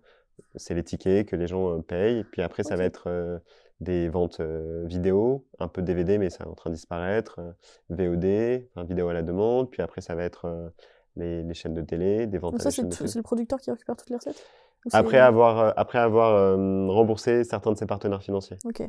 c'est 0.56 0.74
les 0.74 0.82
tickets 0.82 1.28
que 1.28 1.36
les 1.36 1.46
gens 1.46 1.70
euh, 1.70 1.82
payent. 1.82 2.24
Puis 2.24 2.42
après, 2.42 2.62
ça 2.62 2.76
va 2.76 2.84
être 2.84 3.04
euh, 3.08 3.38
des 3.80 4.08
ventes 4.08 4.40
vidéo, 4.84 5.46
un 5.58 5.68
peu 5.68 5.82
DVD, 5.82 6.18
mais 6.18 6.30
c'est 6.30 6.46
en 6.46 6.54
train 6.54 6.70
de 6.70 6.74
disparaître, 6.74 7.40
VOD, 7.90 8.64
enfin, 8.74 8.84
vidéo 8.84 9.08
à 9.08 9.14
la 9.14 9.22
demande. 9.22 9.70
Puis 9.70 9.82
après, 9.82 10.00
ça 10.00 10.14
va 10.14 10.24
être 10.24 10.72
les, 11.16 11.42
les, 11.42 11.54
chaînes 11.54 11.74
de 11.74 11.82
télé, 11.82 12.26
des 12.26 12.38
ventes 12.38 12.52
Donc 12.52 12.62
ça, 12.62 12.70
c'est 12.70 12.82
le 12.82 13.22
producteur 13.22 13.60
qui 13.60 13.70
récupère 13.70 13.96
toutes 13.96 14.10
les 14.10 14.16
recettes? 14.16 14.44
Après 14.92 15.18
avoir, 15.18 15.58
euh, 15.58 15.70
après 15.76 15.98
avoir 15.98 16.34
euh, 16.34 16.86
remboursé 16.88 17.44
certains 17.44 17.72
de 17.72 17.76
ses 17.76 17.86
partenaires 17.86 18.22
financiers. 18.22 18.58
Ok. 18.64 18.82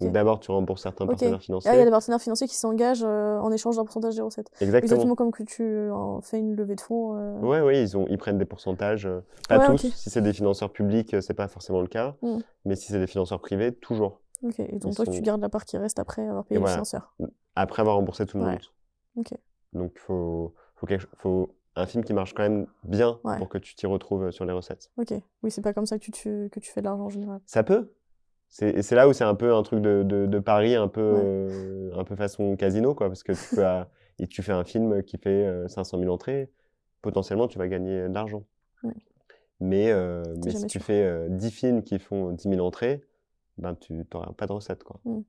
D'abord, 0.00 0.40
tu 0.40 0.50
rembourses 0.50 0.82
certains 0.82 1.06
partenaires 1.06 1.40
financiers. 1.40 1.70
Ah, 1.70 1.74
il 1.74 1.78
y 1.78 1.82
a 1.82 1.84
des 1.84 1.90
partenaires 1.90 2.20
financiers 2.20 2.46
qui 2.46 2.56
s'engagent 2.56 3.04
euh, 3.04 3.38
en 3.38 3.50
échange 3.52 3.76
d'un 3.76 3.84
pourcentage 3.84 4.16
des 4.16 4.22
recettes. 4.22 4.50
Exactement. 4.60 4.78
Exactement 4.78 5.14
comme 5.14 5.32
que 5.32 5.42
tu 5.42 5.90
fais 6.22 6.38
une 6.38 6.54
levée 6.54 6.76
de 6.76 6.80
fonds. 6.80 7.12
Oui, 7.42 7.58
oui, 7.60 7.80
ils, 7.82 7.96
ont, 7.96 8.06
ils 8.08 8.18
prennent 8.18 8.38
des 8.38 8.44
pourcentages. 8.44 9.08
pas 9.48 9.66
tous. 9.66 9.78
Si 9.78 10.10
c'est 10.10 10.22
des 10.22 10.32
financeurs 10.32 10.72
publics, 10.72 11.16
c'est 11.20 11.34
pas 11.34 11.48
forcément 11.48 11.80
le 11.80 11.88
cas. 11.88 12.16
Hmm. 12.22 12.38
Mais 12.64 12.76
si 12.76 12.92
c'est 12.92 12.98
des 12.98 13.06
financeurs 13.06 13.40
privés, 13.40 13.72
toujours. 13.72 14.20
Ok. 14.42 14.58
Et 14.58 14.78
donc, 14.78 14.94
toi, 14.94 15.06
tu 15.06 15.20
gardes 15.20 15.40
la 15.40 15.48
part 15.48 15.64
qui 15.64 15.76
reste 15.78 15.98
après 15.98 16.26
avoir 16.26 16.44
payé 16.44 16.60
le 16.60 16.66
financeur. 16.66 17.14
Après 17.54 17.80
avoir 17.80 17.96
remboursé 17.96 18.26
tout 18.26 18.38
le 18.38 18.44
monde. 18.44 18.60
Ok. 19.16 19.34
Donc, 19.72 19.92
il 19.94 20.00
faut, 20.00 20.54
faut, 20.76 20.86
quelque... 20.86 21.06
faut 21.16 21.50
un 21.76 21.86
film 21.86 22.04
qui 22.04 22.12
marche 22.12 22.34
quand 22.34 22.42
même 22.42 22.66
bien 22.84 23.18
pour 23.38 23.48
que 23.48 23.58
tu 23.58 23.74
t'y 23.74 23.86
retrouves 23.86 24.24
euh, 24.24 24.30
sur 24.30 24.44
les 24.44 24.52
recettes. 24.52 24.90
Ok, 24.98 25.14
oui, 25.42 25.50
c'est 25.50 25.62
pas 25.62 25.72
comme 25.72 25.86
ça 25.86 25.98
que 25.98 26.10
tu, 26.10 26.48
que 26.50 26.60
tu 26.60 26.70
fais 26.70 26.80
de 26.80 26.86
l'argent 26.86 27.04
en 27.04 27.08
général. 27.08 27.40
Ça 27.46 27.62
peut. 27.62 27.92
Et 28.60 28.82
c'est 28.82 28.94
là 28.94 29.08
où 29.08 29.12
c'est 29.12 29.24
un 29.24 29.34
peu 29.34 29.54
un 29.54 29.62
truc 29.62 29.80
de, 29.80 30.02
de, 30.02 30.38
pari, 30.38 30.74
un 30.74 30.88
peu, 30.88 31.00
euh, 31.00 31.90
un 31.96 32.04
peu 32.04 32.16
façon 32.16 32.54
casino, 32.56 32.94
quoi, 32.94 33.08
parce 33.08 33.22
que 33.22 33.32
tu, 33.32 33.56
peux, 33.56 33.64
et 34.18 34.26
tu 34.26 34.42
fais 34.42 34.52
un 34.52 34.64
film 34.64 35.02
qui 35.02 35.16
fait 35.16 35.48
500 35.68 35.96
euh, 35.96 36.00
000 36.02 36.12
entrées, 36.12 36.50
potentiellement 37.00 37.48
tu 37.48 37.58
vas 37.58 37.68
gagner 37.68 38.08
de 38.08 38.14
l'argent. 38.14 38.44
Mais, 39.60 39.94
mais 40.40 40.50
si 40.50 40.66
tu 40.66 40.80
fais 40.80 41.28
10 41.30 41.50
films 41.50 41.82
qui 41.82 41.98
font 41.98 42.32
10 42.32 42.48
000 42.48 42.60
entrées, 42.60 43.02
ben, 43.56 43.74
tu 43.74 43.94
n'auras 44.12 44.32
pas 44.32 44.46
de 44.46 44.52
recettes. 44.52 44.84
Quoi. 44.84 45.00
Mmh. 45.04 45.22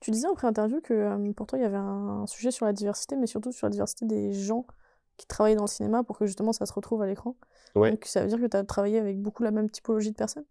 Tu 0.00 0.10
disais 0.10 0.28
en 0.28 0.34
pré-interview 0.34 0.80
que 0.80 1.32
pour 1.32 1.46
toi 1.46 1.58
il 1.58 1.62
y 1.62 1.66
avait 1.66 1.76
un 1.76 2.26
sujet 2.26 2.50
sur 2.50 2.64
la 2.64 2.72
diversité, 2.72 3.16
mais 3.16 3.26
surtout 3.26 3.52
sur 3.52 3.66
la 3.66 3.70
diversité 3.70 4.06
des 4.06 4.32
gens 4.32 4.66
qui 5.18 5.26
travaillent 5.26 5.56
dans 5.56 5.64
le 5.64 5.68
cinéma 5.68 6.04
pour 6.04 6.16
que 6.16 6.24
justement 6.24 6.52
ça 6.52 6.64
se 6.64 6.72
retrouve 6.72 7.02
à 7.02 7.06
l'écran. 7.06 7.36
Donc 7.74 8.04
ça 8.06 8.22
veut 8.22 8.28
dire 8.28 8.40
que 8.40 8.46
tu 8.46 8.56
as 8.56 8.64
travaillé 8.64 8.98
avec 8.98 9.20
beaucoup 9.20 9.42
la 9.42 9.50
même 9.50 9.68
typologie 9.68 10.10
de 10.10 10.16
personnes? 10.16 10.46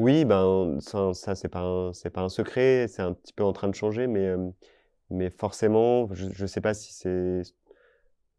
Oui, 0.00 0.24
ben, 0.24 0.78
ça, 0.80 1.12
ça 1.12 1.34
c'est 1.34 1.50
pas, 1.50 1.60
un, 1.60 1.92
pas 2.14 2.22
un 2.22 2.30
secret, 2.30 2.86
c'est 2.88 3.02
un 3.02 3.12
petit 3.12 3.34
peu 3.34 3.44
en 3.44 3.52
train 3.52 3.68
de 3.68 3.74
changer, 3.74 4.06
mais, 4.06 4.28
euh, 4.28 4.48
mais 5.10 5.28
forcément, 5.28 6.08
je 6.14 6.42
ne 6.42 6.46
sais 6.46 6.62
pas 6.62 6.72
si 6.72 6.94
c'est 6.94 7.42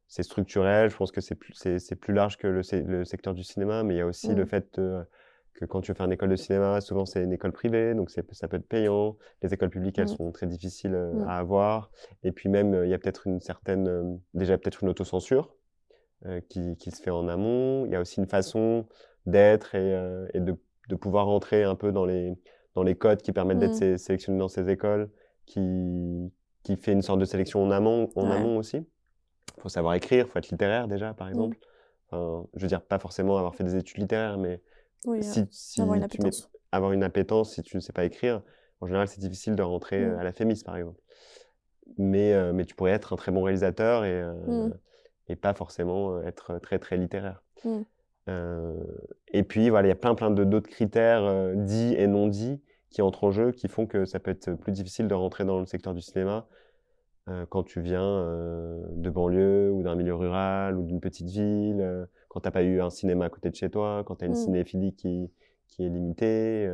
c'est 0.08 0.24
structurel, 0.24 0.90
je 0.90 0.98
pense 0.98 1.12
que 1.12 1.22
c'est 1.22 1.36
plus, 1.36 1.54
c'est, 1.54 1.96
plus 1.96 2.16
large 2.16 2.38
que 2.38 2.48
le, 2.48 2.62
le, 2.88 3.06
secteur 3.06 3.36
du 3.36 3.44
cinéma, 3.44 3.84
mais 3.84 3.94
il 3.94 3.98
y 4.00 4.02
a 4.02 4.08
aussi 4.08 4.34
le 4.34 4.44
mmh. 4.44 4.48
fait 4.48 4.72
que 4.72 5.66
quand 5.70 5.82
tu 5.82 5.94
fais 5.94 6.04
une 6.04 6.12
école 6.12 6.30
de 6.30 6.36
cinéma, 6.36 6.82
souvent 6.82 7.06
c'est 7.06 7.24
une 7.24 7.32
école 7.32 7.52
privée, 7.52 7.94
donc 7.94 8.10
ça 8.10 8.24
peut 8.24 8.58
être 8.58 8.68
payant. 8.68 9.16
Les 9.44 9.54
écoles 9.54 9.70
publiques, 9.70 10.00
elles 10.00 10.06
mmh. 10.06 10.18
sont 10.18 10.32
très 10.32 10.48
difficiles 10.48 10.98
mmh. 10.98 11.28
à 11.30 11.38
avoir. 11.38 11.92
Et 12.24 12.32
puis 12.32 12.50
même, 12.50 12.74
il 12.84 12.90
y 12.90 12.94
a 12.96 12.98
peut-être 12.98 13.28
une 13.28 13.40
certaine, 13.40 14.20
déjà 14.34 14.58
peut-être 14.58 14.82
une 14.82 14.90
autocensure 14.90 15.54
qui, 16.50 16.76
qui, 16.78 16.90
se 16.90 17.02
fait 17.04 17.12
en 17.12 17.28
amont. 17.28 17.86
Il 17.86 17.92
y 17.92 17.96
a 17.96 18.02
aussi 18.02 18.20
une 18.20 18.28
façon 18.28 18.88
d'être 19.28 19.76
et, 19.76 20.28
et 20.34 20.40
de, 20.40 20.58
de, 20.92 20.96
pouvoir 20.96 21.26
rentrer 21.26 21.64
un 21.64 21.76
peu 21.76 21.92
dans 21.92 22.06
les, 22.06 22.38
dans 22.76 22.84
les 22.84 22.96
codes 22.96 23.22
qui 23.22 23.32
permettent 23.32 23.60
d'être 23.60 23.84
mmh. 23.84 23.98
sélectionné 23.98 24.38
dans 24.38 24.48
ces 24.48 24.70
écoles, 24.70 25.10
qui, 25.46 26.32
qui 26.64 26.76
fait 26.76 26.92
une 26.92 27.02
sorte 27.02 27.20
de 27.20 27.26
sélection 27.26 27.64
en 27.64 27.72
amont, 27.72 28.10
en 28.16 28.30
amont 28.30 28.58
aussi. 28.58 28.78
Il 29.58 29.62
faut 29.62 29.70
savoir 29.70 29.94
écrire, 29.96 30.26
il 30.26 30.30
faut 30.30 30.40
être 30.40 30.50
littéraire 30.50 30.88
déjà, 30.88 31.14
par 31.14 31.28
exemple. 31.28 31.58
Enfin, 32.10 32.48
je 32.56 32.62
veux 32.62 32.68
dire, 32.68 32.82
pas 32.82 33.00
forcément 33.00 33.38
avoir 33.38 33.56
fait 33.56 33.64
des 33.64 33.76
études 33.76 34.00
littéraires, 34.00 34.38
mais 34.38 34.62
oui, 35.06 35.24
si, 35.24 35.82
avoir 35.82 35.98
une 35.98 36.04
appétence. 36.04 36.50
avoir 36.72 36.92
une 36.92 37.04
appétence, 37.04 37.54
si 37.54 37.62
tu 37.64 37.76
ne 37.76 37.82
sais 37.82 37.94
pas 37.94 38.06
écrire, 38.06 38.42
en 38.82 38.88
général, 38.88 39.08
c'est 39.08 39.20
difficile 39.20 39.56
de 39.56 39.62
rentrer 39.62 40.06
mmh. 40.06 40.20
à 40.20 40.24
la 40.24 40.32
Fémis, 40.32 40.62
par 40.64 40.76
exemple. 40.76 41.00
Mais, 41.98 42.34
euh, 42.34 42.54
mais 42.54 42.66
tu 42.66 42.76
pourrais 42.76 42.92
être 42.92 43.14
un 43.14 43.16
très 43.16 43.32
bon 43.32 43.44
réalisateur 43.44 44.06
et, 44.06 44.22
euh, 44.22 44.34
mmh. 44.68 44.74
et 45.30 45.36
pas 45.36 45.54
forcément 45.54 46.16
euh, 46.16 46.24
être 46.24 46.58
très, 46.60 46.80
très 46.80 46.98
littéraire. 46.98 47.44
Mmh. 47.64 47.82
Et 48.28 49.44
puis, 49.44 49.70
voilà, 49.70 49.88
il 49.88 49.90
y 49.90 49.94
a 49.94 49.96
plein, 49.96 50.16
plein 50.16 50.32
d'autres 50.32 50.70
critères 50.70 51.56
dits 51.56 51.96
et 51.98 52.08
non 52.08 52.28
dits 52.28 52.62
qui 52.90 53.02
entrent 53.02 53.24
en 53.24 53.32
jeu, 53.32 53.52
qui 53.52 53.68
font 53.68 53.88
que 53.88 54.06
ça 54.06 54.20
peut 54.20 54.32
être 54.32 54.54
plus 54.54 54.72
difficile 54.72 55.08
de 55.08 55.14
rentrer 55.14 55.46
dans 55.46 55.60
le 55.60 55.66
secteur 55.66 55.94
du 55.94 56.02
cinéma 56.02 56.48
quand 57.50 57.64
tu 57.64 57.82
viens 57.82 58.26
de 58.90 59.10
banlieue 59.10 59.72
ou 59.72 59.84
d'un 59.84 59.96
milieu 59.96 60.16
rural 60.16 60.78
ou 60.78 60.84
d'une 60.84 61.00
petite 61.00 61.30
ville, 61.30 62.08
quand 62.28 62.42
t'as 62.42 62.52
pas 62.52 62.64
eu 62.64 62.82
un 62.82 62.90
cinéma 62.90 63.26
à 63.26 63.30
côté 63.30 63.50
de 63.50 63.56
chez 63.56 63.70
toi, 63.70 64.04
quand 64.06 64.18
tu 64.18 64.26
as 64.26 64.28
une 64.28 64.34
mmh. 64.34 64.36
cinéphilie 64.36 64.94
qui, 64.96 65.32
qui 65.68 65.86
est 65.86 65.90
limitée, 65.90 66.74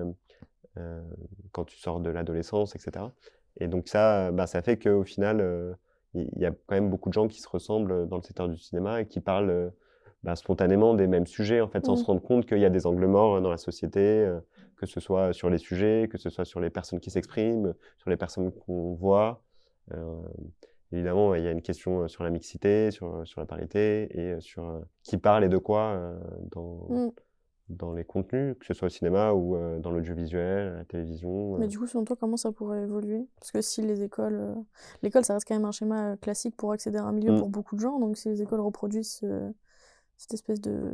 quand 1.51 1.65
tu 1.65 1.77
sors 1.77 1.99
de 1.99 2.09
l'adolescence, 2.09 2.75
etc. 2.75 3.05
Et 3.59 3.67
donc 3.67 3.87
ça, 3.87 4.31
bah, 4.31 4.47
ça 4.47 4.61
fait 4.61 4.77
qu'au 4.77 5.03
final, 5.03 5.77
il 6.13 6.29
y 6.37 6.45
a 6.45 6.51
quand 6.51 6.75
même 6.75 6.89
beaucoup 6.89 7.09
de 7.09 7.13
gens 7.13 7.27
qui 7.27 7.41
se 7.41 7.47
ressemblent 7.47 8.07
dans 8.07 8.17
le 8.17 8.23
secteur 8.23 8.49
du 8.49 8.57
cinéma 8.57 9.01
et 9.01 9.05
qui 9.05 9.19
parlent 9.19 9.71
bah, 10.23 10.35
spontanément 10.35 10.93
des 10.93 11.07
mêmes 11.07 11.27
sujets, 11.27 11.61
en 11.61 11.67
fait, 11.67 11.85
sans 11.85 11.93
mmh. 11.93 11.97
se 11.97 12.05
rendre 12.05 12.21
compte 12.21 12.45
qu'il 12.45 12.59
y 12.59 12.65
a 12.65 12.69
des 12.69 12.85
angles 12.85 13.05
morts 13.05 13.41
dans 13.41 13.51
la 13.51 13.57
société, 13.57 14.29
que 14.75 14.85
ce 14.85 14.99
soit 14.99 15.33
sur 15.33 15.49
les 15.49 15.57
sujets, 15.57 16.07
que 16.11 16.17
ce 16.17 16.29
soit 16.29 16.45
sur 16.45 16.59
les 16.59 16.69
personnes 16.69 16.99
qui 16.99 17.09
s'expriment, 17.09 17.73
sur 17.97 18.09
les 18.09 18.17
personnes 18.17 18.51
qu'on 18.51 18.93
voit. 18.93 19.43
évidemment, 20.91 21.35
il 21.35 21.43
y 21.43 21.47
a 21.47 21.51
une 21.51 21.61
question 21.61 22.07
sur 22.07 22.23
la 22.23 22.29
mixité, 22.29 22.91
sur, 22.91 23.25
sur 23.27 23.41
la 23.41 23.47
parité 23.47 24.09
et 24.17 24.39
sur 24.41 24.81
qui 25.03 25.17
parle 25.17 25.43
et 25.43 25.49
de 25.49 25.57
quoi 25.57 26.17
dans, 26.51 26.87
mmh 26.89 27.11
dans 27.69 27.93
les 27.93 28.05
contenus, 28.05 28.55
que 28.59 28.65
ce 28.65 28.73
soit 28.73 28.87
au 28.87 28.89
cinéma 28.89 29.33
ou 29.33 29.55
euh, 29.55 29.79
dans 29.79 29.91
l'audiovisuel, 29.91 30.69
à 30.69 30.77
la 30.77 30.85
télévision. 30.85 31.57
Mais 31.57 31.65
euh. 31.65 31.67
du 31.67 31.77
coup, 31.77 31.87
selon 31.87 32.05
toi, 32.05 32.15
comment 32.17 32.37
ça 32.37 32.51
pourrait 32.51 32.83
évoluer? 32.83 33.27
Parce 33.39 33.51
que 33.51 33.61
si 33.61 33.81
les 33.81 34.03
écoles... 34.03 34.39
Euh, 34.39 34.55
l'école, 35.03 35.25
ça 35.25 35.33
reste 35.33 35.47
quand 35.47 35.55
même 35.55 35.65
un 35.65 35.71
schéma 35.71 36.15
classique 36.17 36.55
pour 36.55 36.71
accéder 36.71 36.97
à 36.97 37.03
un 37.03 37.11
milieu 37.11 37.33
mmh. 37.33 37.39
pour 37.39 37.49
beaucoup 37.49 37.75
de 37.75 37.81
gens. 37.81 37.99
Donc 37.99 38.17
si 38.17 38.29
les 38.29 38.41
écoles 38.41 38.61
reproduisent 38.61 39.21
cette 40.17 40.33
espèce 40.33 40.61
de 40.61 40.91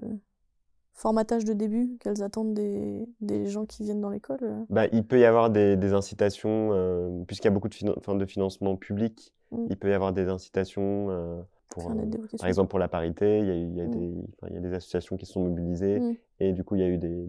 formatage 0.94 1.44
de 1.44 1.54
début 1.54 1.98
qu'elles 2.00 2.22
attendent 2.22 2.54
des, 2.54 3.08
des, 3.20 3.48
gens 3.48 3.66
qui 3.66 3.84
viennent 3.84 4.02
dans 4.02 4.12
l'école 4.12 4.66
bah, 4.70 4.86
Il 4.92 5.06
peut 5.06 5.20
y 5.20 5.26
avoir 5.26 5.50
des, 5.50 5.76
des 5.76 5.94
incitations, 5.94 7.24
puisqu'il 7.26 7.48
y 7.48 7.48
a 7.48 7.52
beaucoup 7.52 7.70
de, 7.70 8.18
de 8.18 8.26
financement 8.26 8.76
public, 8.76 9.34
mmh. 9.52 9.66
il 9.70 9.78
peut 9.78 9.90
y 9.90 9.94
avoir 9.94 10.14
des 10.14 10.28
incitations 10.28 11.10
euh, 11.10 11.42
par 12.38 12.48
exemple, 12.48 12.70
pour 12.70 12.80
la 12.80 12.88
parité, 12.88 13.40
il 13.40 13.46
y 13.46 13.52
a, 13.52 13.56
il 13.56 13.76
y 13.76 13.82
a, 13.82 13.88
des, 13.88 14.14
il 14.50 14.54
y 14.54 14.58
a 14.58 14.60
des, 14.60 14.74
associations 14.74 15.18
qui 15.18 15.26
se 15.26 15.34
sont 15.34 15.42
mobilisées 15.42 16.00
mmh. 16.00 16.16
et 16.40 16.54
du 16.54 16.64
coup, 16.64 16.76
il 16.76 16.82
y 16.82 16.84
a 16.84 16.88
eu 16.88 16.98
des. 16.98 17.26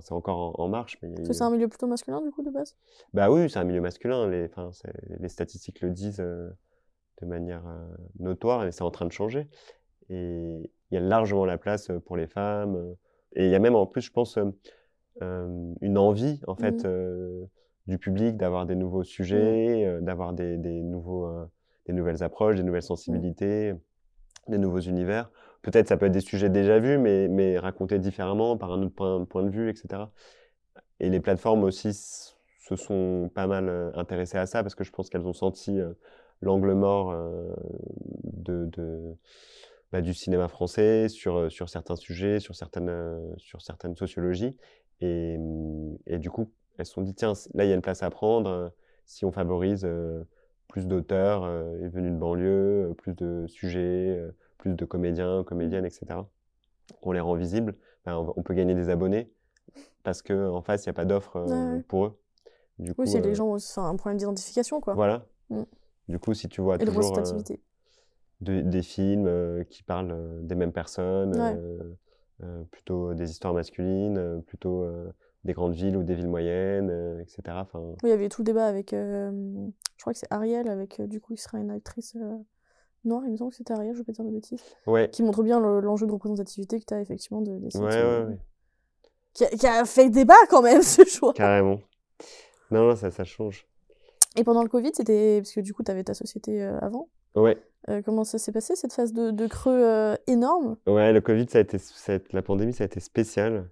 c'est 0.00 0.12
encore 0.12 0.58
en, 0.58 0.68
marche. 0.68 0.98
Mais 1.02 1.12
C'est 1.24 1.42
un 1.42 1.50
milieu 1.50 1.68
plutôt 1.68 1.86
masculin, 1.86 2.20
du 2.22 2.30
coup, 2.30 2.42
de 2.42 2.50
base? 2.50 2.76
Bah 3.12 3.30
oui, 3.30 3.50
c'est 3.50 3.58
un 3.58 3.64
milieu 3.64 3.80
masculin. 3.80 4.28
Les, 4.28 4.50
les 5.20 5.28
statistiques 5.28 5.80
le 5.80 5.90
disent 5.90 6.20
euh, 6.20 6.48
de 7.20 7.26
manière 7.26 7.66
euh, 7.66 7.84
notoire 8.18 8.66
et 8.66 8.72
c'est 8.72 8.82
en 8.82 8.90
train 8.90 9.06
de 9.06 9.12
changer. 9.12 9.48
Et 10.08 10.70
il 10.90 10.94
y 10.94 10.98
a 10.98 11.00
largement 11.00 11.44
la 11.44 11.58
place 11.58 11.90
pour 12.04 12.16
les 12.16 12.26
femmes. 12.26 12.94
et 13.34 13.46
il 13.46 13.50
y 13.50 13.54
a 13.54 13.58
même, 13.58 13.74
en 13.74 13.86
plus, 13.86 14.02
je 14.02 14.12
pense, 14.12 14.38
une 15.20 15.98
envie, 15.98 16.40
en 16.46 16.54
fait, 16.54 16.84
mmh. 16.84 17.48
du 17.86 17.98
public 17.98 18.36
d'avoir 18.36 18.66
des 18.66 18.76
nouveaux 18.76 19.04
sujets, 19.04 19.98
d'avoir 20.02 20.32
des, 20.32 20.56
des, 20.56 20.82
nouveaux 20.82 21.28
des 21.86 21.92
nouvelles 21.92 22.22
approches, 22.22 22.56
des 22.56 22.62
nouvelles 22.62 22.80
mmh. 22.80 22.82
sensibilités, 22.82 23.74
des 24.48 24.58
nouveaux 24.58 24.80
univers. 24.80 25.30
Peut-être 25.62 25.88
ça 25.88 25.96
peut 25.96 26.06
être 26.06 26.12
des 26.12 26.20
sujets 26.20 26.48
déjà 26.48 26.78
vus, 26.78 26.98
mais, 26.98 27.28
mais 27.28 27.58
racontés 27.58 27.98
différemment, 27.98 28.56
par 28.56 28.72
un 28.72 28.82
autre 28.82 28.94
point, 28.94 29.24
point, 29.24 29.42
de 29.42 29.50
vue, 29.50 29.68
etc. 29.68 30.04
Et 31.00 31.10
les 31.10 31.20
plateformes 31.20 31.64
aussi 31.64 31.92
se 31.92 32.76
sont 32.76 33.30
pas 33.34 33.46
mal 33.46 33.68
euh, 33.68 33.90
intéressées 33.94 34.38
à 34.38 34.46
ça, 34.46 34.62
parce 34.62 34.74
que 34.74 34.84
je 34.84 34.92
pense 34.92 35.10
qu'elles 35.10 35.26
ont 35.26 35.32
senti 35.32 35.80
euh, 35.80 35.92
l'angle 36.40 36.72
mort 36.74 37.10
euh, 37.10 37.52
de, 38.24 38.66
de 38.66 39.16
bah, 39.96 40.02
du 40.02 40.14
cinéma 40.14 40.48
français 40.48 41.08
sur, 41.08 41.50
sur 41.50 41.68
certains 41.68 41.96
sujets, 41.96 42.40
sur 42.40 42.54
certaines, 42.54 43.34
sur 43.38 43.62
certaines 43.62 43.96
sociologies. 43.96 44.56
Et, 45.00 45.38
et, 46.06 46.18
du 46.18 46.30
coup, 46.30 46.50
elles 46.78 46.86
se 46.86 46.92
sont 46.92 47.02
dit, 47.02 47.14
tiens, 47.14 47.34
là, 47.54 47.64
il 47.64 47.68
y 47.68 47.72
a 47.72 47.74
une 47.74 47.82
place 47.82 48.02
à 48.02 48.10
prendre 48.10 48.72
si 49.04 49.24
on 49.24 49.32
favorise 49.32 49.86
plus 50.68 50.86
d'auteurs 50.86 51.44
euh, 51.44 51.88
venus 51.88 52.12
de 52.12 52.18
banlieue, 52.18 52.90
euh, 52.90 52.94
plus 52.94 53.14
de 53.14 53.46
sujets, 53.46 54.18
euh, 54.18 54.30
plus 54.58 54.74
de 54.74 54.84
comédiens, 54.84 55.44
comédiennes, 55.44 55.86
etc. 55.86 56.20
On 57.02 57.12
les 57.12 57.20
rend 57.20 57.34
visibles, 57.34 57.74
ben, 58.04 58.16
on, 58.36 58.42
peut 58.42 58.54
gagner 58.54 58.74
des 58.74 58.90
abonnés 58.90 59.32
parce 60.02 60.22
qu'en 60.22 60.60
face, 60.60 60.84
il 60.84 60.88
n'y 60.88 60.90
a 60.90 60.94
pas 60.94 61.04
d'offre 61.04 61.44
pour 61.88 62.06
eux. 62.06 62.18
Du 62.78 62.92
oui, 62.98 63.08
c'est 63.08 63.20
les 63.20 63.34
gens 63.34 63.48
ont 63.48 63.58
un 63.78 63.96
problème 63.96 64.18
d'identification, 64.18 64.80
quoi. 64.80 64.94
Voilà. 64.94 65.26
Mm. 65.48 65.62
Du 66.08 66.18
coup, 66.18 66.34
si 66.34 66.48
tu 66.48 66.60
vois 66.60 66.78
toujours 66.78 67.18
des 68.40 68.82
films 68.82 69.64
qui 69.70 69.82
parlent 69.82 70.16
des 70.42 70.54
mêmes 70.54 70.72
personnes, 70.72 71.96
plutôt 72.70 73.14
des 73.14 73.30
histoires 73.30 73.54
masculines, 73.54 74.42
plutôt 74.46 74.84
des 75.46 75.54
grandes 75.54 75.74
villes 75.74 75.96
ou 75.96 76.02
des 76.02 76.14
villes 76.14 76.28
moyennes, 76.28 76.90
euh, 76.90 77.20
etc. 77.20 77.56
Enfin... 77.60 77.78
Oui, 77.80 77.96
il 78.04 78.10
y 78.10 78.12
avait 78.12 78.28
tout 78.28 78.42
le 78.42 78.46
débat 78.46 78.66
avec, 78.66 78.92
euh, 78.92 79.30
je 79.96 80.02
crois 80.02 80.12
que 80.12 80.18
c'est 80.18 80.30
Ariel, 80.30 80.68
avec 80.68 81.00
euh, 81.00 81.06
du 81.06 81.20
coup, 81.20 81.32
il 81.32 81.38
sera 81.38 81.58
une 81.58 81.70
actrice 81.70 82.16
noire, 83.04 83.22
il 83.24 83.32
me 83.32 83.36
semble 83.36 83.50
que 83.50 83.56
c'était 83.56 83.72
Ariel, 83.72 83.94
je 83.94 84.00
ne 84.00 84.02
vais 84.02 84.06
pas 84.06 84.12
dire 84.12 84.24
de 84.24 84.30
bêtises, 84.30 84.62
ouais. 84.86 85.08
qui 85.10 85.22
montre 85.22 85.42
bien 85.42 85.60
l'enjeu 85.60 86.06
de 86.06 86.12
représentativité 86.12 86.78
que 86.78 86.84
tu 86.84 86.92
as 86.92 87.00
effectivement 87.00 87.40
de, 87.40 87.58
des 87.58 87.76
ouais, 87.78 87.84
ouais, 87.84 88.38
qui, 89.32 89.44
a, 89.44 89.48
qui, 89.48 89.66
a, 89.66 89.84
fait 89.84 90.10
débat 90.10 90.34
quand 90.50 90.62
même, 90.62 90.82
ce 90.82 91.04
choix. 91.04 91.32
Carrément. 91.32 91.80
Non, 92.70 92.88
non, 92.88 92.96
ça, 92.96 93.10
ça 93.10 93.24
change. 93.24 93.66
Et 94.36 94.44
pendant 94.44 94.62
le 94.62 94.68
Covid, 94.68 94.90
c'était. 94.92 95.40
Parce 95.40 95.52
que 95.52 95.60
du 95.60 95.72
coup, 95.72 95.82
tu 95.82 95.90
avais 95.90 96.04
ta 96.04 96.12
société 96.12 96.62
avant. 96.62 97.08
Ouais. 97.36 97.56
comment 98.04 98.24
ça 98.24 98.38
s'est 98.38 98.52
passé, 98.52 98.74
cette 98.74 98.92
phase 98.92 99.12
de, 99.12 99.30
de 99.30 99.46
creux 99.46 100.16
énorme? 100.26 100.76
Ouais, 100.86 101.12
le 101.12 101.20
Covid, 101.20 101.46
ça 101.48 101.58
a 101.58 101.60
été, 101.60 101.78
la 102.32 102.42
pandémie, 102.42 102.72
ça 102.72 102.84
a 102.84 102.86
été 102.86 103.00
spécial. 103.00 103.70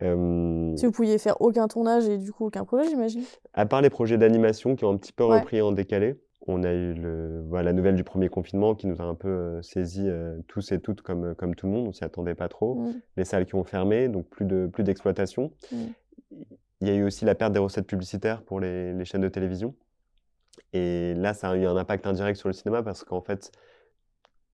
Si 0.00 0.84
vous 0.84 0.92
pouviez 0.92 1.18
faire 1.18 1.40
aucun 1.40 1.68
tournage 1.68 2.08
et 2.08 2.18
du 2.18 2.32
coup 2.32 2.46
aucun 2.46 2.64
projet, 2.64 2.88
j'imagine? 2.88 3.22
À 3.54 3.64
part 3.64 3.80
les 3.80 3.90
projets 3.90 4.18
d'animation 4.18 4.74
qui 4.76 4.84
ont 4.84 4.90
un 4.90 4.96
petit 4.96 5.12
peu 5.12 5.24
repris 5.24 5.62
en 5.62 5.72
décalé, 5.72 6.16
on 6.46 6.62
a 6.62 6.72
eu 6.72 6.92
le, 6.92 7.42
voilà, 7.48 7.70
la 7.70 7.72
nouvelle 7.72 7.94
du 7.94 8.04
premier 8.04 8.28
confinement 8.28 8.74
qui 8.74 8.86
nous 8.86 9.00
a 9.00 9.04
un 9.04 9.14
peu 9.14 9.28
euh, 9.28 9.62
saisi 9.62 10.04
euh, 10.06 10.38
tous 10.46 10.72
et 10.72 10.80
toutes 10.80 11.00
comme, 11.00 11.24
euh, 11.24 11.34
comme 11.34 11.54
tout 11.54 11.66
le 11.66 11.72
monde, 11.72 11.88
on 11.88 11.92
s'y 11.92 12.04
attendait 12.04 12.34
pas 12.34 12.48
trop. 12.48 12.74
Mmh. 12.76 12.94
Les 13.16 13.24
salles 13.24 13.46
qui 13.46 13.54
ont 13.54 13.64
fermé, 13.64 14.08
donc 14.08 14.28
plus 14.28 14.44
de 14.44 14.66
plus 14.66 14.84
d'exploitation. 14.84 15.52
Mmh. 15.72 15.76
Il 16.80 16.88
y 16.88 16.90
a 16.90 16.94
eu 16.94 17.04
aussi 17.04 17.24
la 17.24 17.34
perte 17.34 17.52
des 17.52 17.60
recettes 17.60 17.86
publicitaires 17.86 18.42
pour 18.42 18.60
les, 18.60 18.92
les, 18.92 19.04
chaînes 19.04 19.22
de 19.22 19.28
télévision. 19.28 19.74
Et 20.74 21.14
là, 21.14 21.34
ça 21.34 21.50
a 21.50 21.56
eu 21.56 21.66
un 21.66 21.76
impact 21.76 22.04
indirect 22.04 22.36
sur 22.36 22.48
le 22.48 22.52
cinéma 22.52 22.82
parce 22.82 23.04
qu'en 23.04 23.20
fait, 23.20 23.52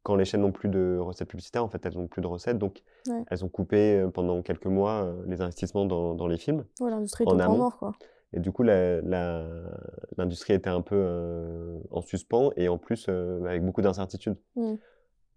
quand 0.03 0.17
les 0.17 0.27
chaînes 0.27 0.43
n'ont 0.43 0.53
plus 0.53 0.69
de 0.69 0.99
recettes 0.99 1.29
publicitaires, 1.29 1.65
en 1.65 1.69
fait, 1.69 1.85
elles 1.87 1.95
n'ont 1.95 2.09
plus 2.09 2.21
de 2.21 2.27
recettes. 2.27 2.59
Donc, 2.59 2.83
elles 3.31 3.43
ont 3.43 3.49
coupé 3.49 3.97
euh, 3.97 4.09
pendant 4.09 4.43
quelques 4.43 4.67
mois 4.67 5.05
euh, 5.05 5.23
les 5.27 5.41
investissements 5.41 5.87
dans, 5.87 6.15
dans 6.15 6.27
les 6.27 6.37
films. 6.37 6.65
Ouais, 6.79 6.91
l'industrie 6.91 7.25
est 7.25 7.29
en 7.29 7.57
mort, 7.57 7.79
quoi. 7.79 7.93
Et 8.33 8.39
du 8.39 8.53
coup, 8.53 8.63
l'industrie 8.63 10.53
était 10.53 10.71
un 10.71 10.83
peu 10.83 10.95
euh, 10.95 11.79
en 11.91 12.01
suspens 12.01 12.51
et 12.57 12.69
en 12.69 12.79
plus 12.79 13.09
avec 13.09 13.65
beaucoup 13.65 13.83
d'incertitudes. 13.83 14.37
Mmh. 14.55 14.75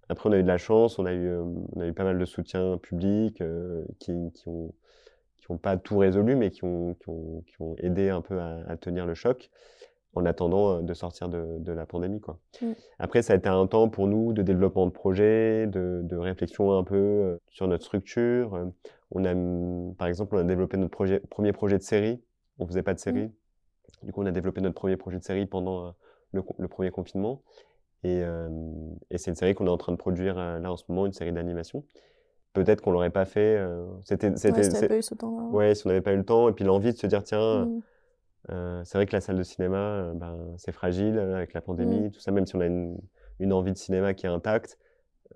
Après, 0.09 0.29
on 0.29 0.33
a 0.33 0.37
eu 0.37 0.43
de 0.43 0.47
la 0.47 0.57
chance, 0.59 0.99
on 0.99 1.05
a 1.05 1.13
eu, 1.13 1.33
on 1.33 1.79
a 1.79 1.87
eu 1.87 1.93
pas 1.93 2.03
mal 2.03 2.19
de 2.19 2.25
soutien 2.25 2.77
public 2.77 3.41
qui, 3.99 4.31
qui, 4.33 4.47
ont, 4.47 4.73
qui 5.37 5.49
ont 5.49 5.57
pas 5.57 5.77
tout 5.77 5.97
résolu, 5.97 6.35
mais 6.35 6.51
qui 6.51 6.65
ont, 6.65 6.93
qui 6.95 7.09
ont, 7.09 7.41
qui 7.47 7.55
ont 7.61 7.75
aidé 7.79 8.09
un 8.09 8.21
peu 8.21 8.39
à, 8.39 8.59
à 8.67 8.77
tenir 8.77 9.07
le 9.07 9.15
choc 9.15 9.49
en 10.15 10.25
attendant 10.25 10.81
de 10.81 10.93
sortir 10.93 11.29
de, 11.29 11.57
de 11.59 11.71
la 11.71 11.85
pandémie. 11.85 12.19
Quoi. 12.19 12.39
Mmh. 12.61 12.71
Après, 12.99 13.21
ça 13.21 13.33
a 13.33 13.35
été 13.35 13.49
un 13.49 13.65
temps 13.67 13.89
pour 13.89 14.07
nous 14.07 14.33
de 14.33 14.41
développement 14.41 14.85
de 14.85 14.91
projets, 14.91 15.67
de, 15.67 16.01
de 16.03 16.15
réflexion 16.15 16.77
un 16.77 16.83
peu 16.83 17.39
sur 17.49 17.67
notre 17.67 17.83
structure. 17.83 18.67
On 19.11 19.25
a, 19.25 19.33
mmh, 19.33 19.95
par 19.97 20.07
exemple, 20.07 20.35
on 20.35 20.39
a 20.39 20.43
développé 20.43 20.77
notre 20.77 20.91
projet, 20.91 21.19
premier 21.19 21.51
projet 21.51 21.77
de 21.77 21.83
série. 21.83 22.21
On 22.59 22.67
faisait 22.67 22.83
pas 22.83 22.93
de 22.93 22.99
série. 22.99 23.25
Mmh. 23.25 24.05
Du 24.05 24.11
coup, 24.11 24.21
on 24.21 24.25
a 24.25 24.31
développé 24.31 24.61
notre 24.61 24.75
premier 24.75 24.97
projet 24.97 25.17
de 25.17 25.23
série 25.23 25.45
pendant 25.45 25.93
le, 26.31 26.43
le 26.57 26.67
premier 26.67 26.91
confinement. 26.91 27.41
Et, 28.03 28.21
et 29.11 29.17
c'est 29.17 29.31
une 29.31 29.35
série 29.37 29.55
qu'on 29.55 29.65
est 29.65 29.69
en 29.69 29.77
train 29.77 29.93
de 29.93 29.97
produire 29.97 30.35
là 30.35 30.69
en 30.69 30.75
ce 30.75 30.83
moment, 30.89 31.05
une 31.05 31.13
série 31.13 31.31
d'animation. 31.31 31.85
Peut-être 32.51 32.81
qu'on 32.81 32.91
l'aurait 32.91 33.11
pas 33.11 33.23
fait. 33.23 33.57
c'était, 34.03 34.35
c'était, 34.35 34.57
ouais, 34.57 34.69
si 34.69 34.87
pas 34.87 34.97
eu 34.97 35.01
ce 35.01 35.15
temps 35.15 35.49
Ouais, 35.51 35.73
si 35.73 35.87
on 35.87 35.89
n'avait 35.89 36.01
pas 36.01 36.11
eu 36.11 36.17
le 36.17 36.25
temps. 36.25 36.49
Et 36.49 36.51
puis 36.51 36.65
l'envie 36.65 36.91
de 36.91 36.97
se 36.97 37.07
dire, 37.07 37.23
tiens, 37.23 37.39
euh, 37.39 37.65
c'est 38.49 38.93
vrai 38.97 39.05
que 39.05 39.13
la 39.13 39.21
salle 39.21 39.37
de 39.37 39.43
cinéma, 39.43 39.77
euh, 39.77 40.13
ben, 40.13 40.37
c'est 40.57 40.71
fragile 40.71 41.17
euh, 41.17 41.35
avec 41.35 41.53
la 41.53 41.61
pandémie, 41.61 42.07
mmh. 42.07 42.11
tout 42.11 42.19
ça, 42.19 42.31
même 42.31 42.45
si 42.45 42.55
on 42.55 42.59
a 42.59 42.65
une, 42.65 42.97
une, 43.39 43.53
envie 43.53 43.71
de 43.71 43.77
cinéma 43.77 44.13
qui 44.13 44.25
est 44.25 44.29
intacte. 44.29 44.77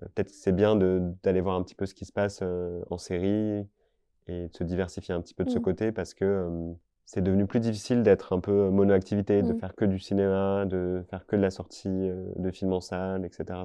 Peut-être 0.00 0.28
que 0.28 0.36
c'est 0.36 0.52
bien 0.52 0.76
d'aller 0.76 1.40
voir 1.40 1.56
un 1.56 1.62
petit 1.62 1.74
peu 1.74 1.84
ce 1.84 1.94
qui 1.94 2.04
se 2.04 2.12
passe 2.12 2.40
en 2.88 2.98
série 2.98 3.66
et 4.28 4.46
de 4.46 4.54
se 4.54 4.62
diversifier 4.62 5.12
un 5.12 5.20
petit 5.20 5.34
peu 5.34 5.44
de 5.44 5.50
ce 5.50 5.58
mmh. 5.58 5.62
côté 5.62 5.90
parce 5.90 6.14
que 6.14 6.48
c'est 7.04 7.20
devenu 7.20 7.46
plus 7.46 7.58
difficile 7.58 8.04
d'être 8.04 8.32
un 8.32 8.38
peu 8.38 8.70
monoactivité, 8.70 9.42
de 9.42 9.52
mmh. 9.52 9.58
faire 9.58 9.74
que 9.74 9.84
du 9.84 9.98
cinéma, 9.98 10.66
de 10.66 11.04
faire 11.10 11.26
que 11.26 11.34
de 11.34 11.40
la 11.40 11.50
sortie 11.50 11.88
de 12.36 12.50
films 12.52 12.74
en 12.74 12.80
salle, 12.80 13.24
etc. 13.24 13.62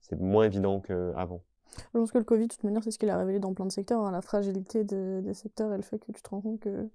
C'est 0.00 0.18
moins 0.18 0.44
évident 0.44 0.80
qu'avant. 0.80 1.42
Je 1.76 1.98
pense 1.98 2.12
que 2.12 2.18
le 2.18 2.24
Covid, 2.24 2.46
de 2.46 2.52
toute 2.52 2.64
manière, 2.64 2.82
c'est 2.82 2.90
ce 2.90 2.98
qu'il 2.98 3.10
a 3.10 3.18
révélé 3.18 3.38
dans 3.38 3.52
plein 3.52 3.66
de 3.66 3.72
secteurs, 3.72 4.06
hein, 4.06 4.12
la 4.12 4.22
fragilité 4.22 4.84
des 4.84 5.34
secteurs 5.34 5.74
et 5.74 5.76
le 5.76 5.82
fait 5.82 5.98
que 5.98 6.12
tu 6.12 6.22
te 6.22 6.30
rends 6.30 6.40
compte 6.40 6.60
que 6.60 6.88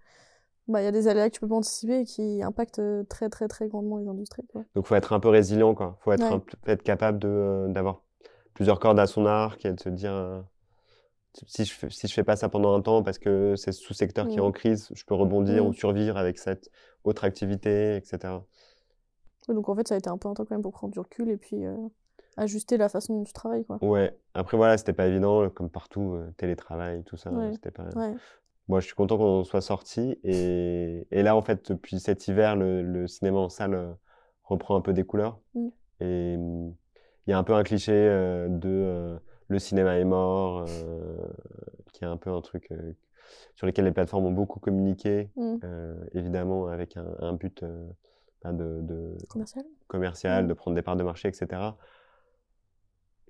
bah, 0.71 0.81
il 0.81 0.85
y 0.85 0.87
a 0.87 0.91
des 0.91 1.07
aléas 1.07 1.29
que 1.29 1.35
tu 1.35 1.39
peux 1.39 1.47
pas 1.47 1.55
anticiper 1.55 1.99
et 1.99 2.03
qui 2.03 2.41
impactent 2.41 2.79
euh, 2.79 3.03
très 3.03 3.29
très 3.29 3.47
très 3.47 3.67
grandement 3.67 3.97
les 3.97 4.07
industries. 4.07 4.45
Quoi. 4.47 4.63
Donc 4.75 4.85
faut 4.85 4.95
être 4.95 5.13
un 5.13 5.19
peu 5.19 5.29
résilient, 5.29 5.75
quoi. 5.75 5.97
Faut 6.01 6.11
être, 6.11 6.41
être 6.65 6.83
capable 6.83 7.19
de 7.19 7.27
euh, 7.27 7.67
d'avoir 7.67 8.01
plusieurs 8.53 8.79
cordes 8.79 8.99
à 8.99 9.07
son 9.07 9.25
arc 9.25 9.65
et 9.65 9.73
de 9.73 9.79
se 9.79 9.89
dire 9.89 10.13
euh, 10.13 10.41
si 11.47 11.65
je 11.65 11.89
si 11.89 12.07
je 12.07 12.13
fais 12.13 12.23
pas 12.23 12.35
ça 12.35 12.49
pendant 12.49 12.73
un 12.75 12.81
temps 12.81 13.03
parce 13.03 13.19
que 13.19 13.55
c'est 13.55 13.71
ce 13.71 13.81
sous-secteur 13.81 14.27
qui 14.27 14.37
est 14.37 14.41
en 14.41 14.51
crise, 14.51 14.89
je 14.93 15.03
peux 15.05 15.15
rebondir 15.15 15.65
ou 15.65 15.73
survivre 15.73 16.17
avec 16.17 16.39
cette 16.39 16.69
autre 17.03 17.23
activité, 17.23 17.95
etc. 17.95 18.33
donc 19.47 19.69
en 19.69 19.75
fait 19.75 19.87
ça 19.87 19.95
a 19.95 19.97
été 19.97 20.09
un 20.09 20.17
peu 20.17 20.29
un 20.29 20.33
temps 20.33 20.45
quand 20.45 20.51
même 20.51 20.61
pour 20.61 20.73
prendre 20.73 20.93
du 20.93 20.99
recul 20.99 21.29
et 21.29 21.37
puis 21.37 21.63
ajuster 22.37 22.77
la 22.77 22.89
façon 22.89 23.17
dont 23.17 23.23
tu 23.23 23.33
travailles, 23.33 23.65
quoi. 23.65 23.77
Ouais. 23.81 24.15
Après, 24.33 24.55
voilà, 24.55 24.77
c'était 24.77 24.93
pas 24.93 25.07
évident, 25.07 25.49
comme 25.49 25.69
partout, 25.69 26.17
télétravail, 26.37 27.03
tout 27.03 27.17
ça, 27.17 27.31
c'était 27.53 27.71
pas... 27.71 27.89
Moi, 28.71 28.79
je 28.79 28.85
suis 28.85 28.95
content 28.95 29.17
qu'on 29.17 29.43
soit 29.43 29.59
sorti. 29.59 30.17
Et, 30.23 31.05
et, 31.11 31.23
là, 31.23 31.35
en 31.35 31.41
fait, 31.41 31.73
depuis 31.73 31.99
cet 31.99 32.29
hiver, 32.29 32.55
le, 32.55 32.81
le, 32.81 33.05
cinéma 33.05 33.37
en 33.39 33.49
salle 33.49 33.97
reprend 34.45 34.77
un 34.77 34.81
peu 34.81 34.93
des 34.93 35.03
couleurs. 35.03 35.41
Mmh. 35.55 35.67
Et 35.99 36.37
mmh, 36.37 36.73
il 37.27 37.31
y 37.31 37.33
a 37.33 37.37
un 37.37 37.43
peu 37.43 37.53
un 37.53 37.63
cliché 37.63 37.91
de 37.91 39.19
le 39.49 39.59
cinéma 39.59 39.97
est 39.97 40.05
mort, 40.05 40.65
qui 41.91 42.05
est 42.05 42.07
un 42.07 42.15
peu 42.15 42.29
un 42.29 42.39
truc 42.39 42.69
sur 43.55 43.67
lequel 43.67 43.83
les 43.83 43.91
plateformes 43.91 44.27
ont 44.27 44.31
beaucoup 44.31 44.61
communiqué, 44.61 45.29
mmh. 45.35 45.57
évidemment 46.13 46.67
avec 46.67 46.95
un, 46.95 47.13
un 47.19 47.33
but 47.33 47.65
bah, 48.41 48.53
de, 48.53 49.17
commercial, 49.27 49.65
commercial 49.87 50.47
de 50.47 50.53
prendre 50.53 50.75
des 50.75 50.81
parts 50.81 50.95
de 50.95 51.03
marché, 51.03 51.27
etc 51.27 51.73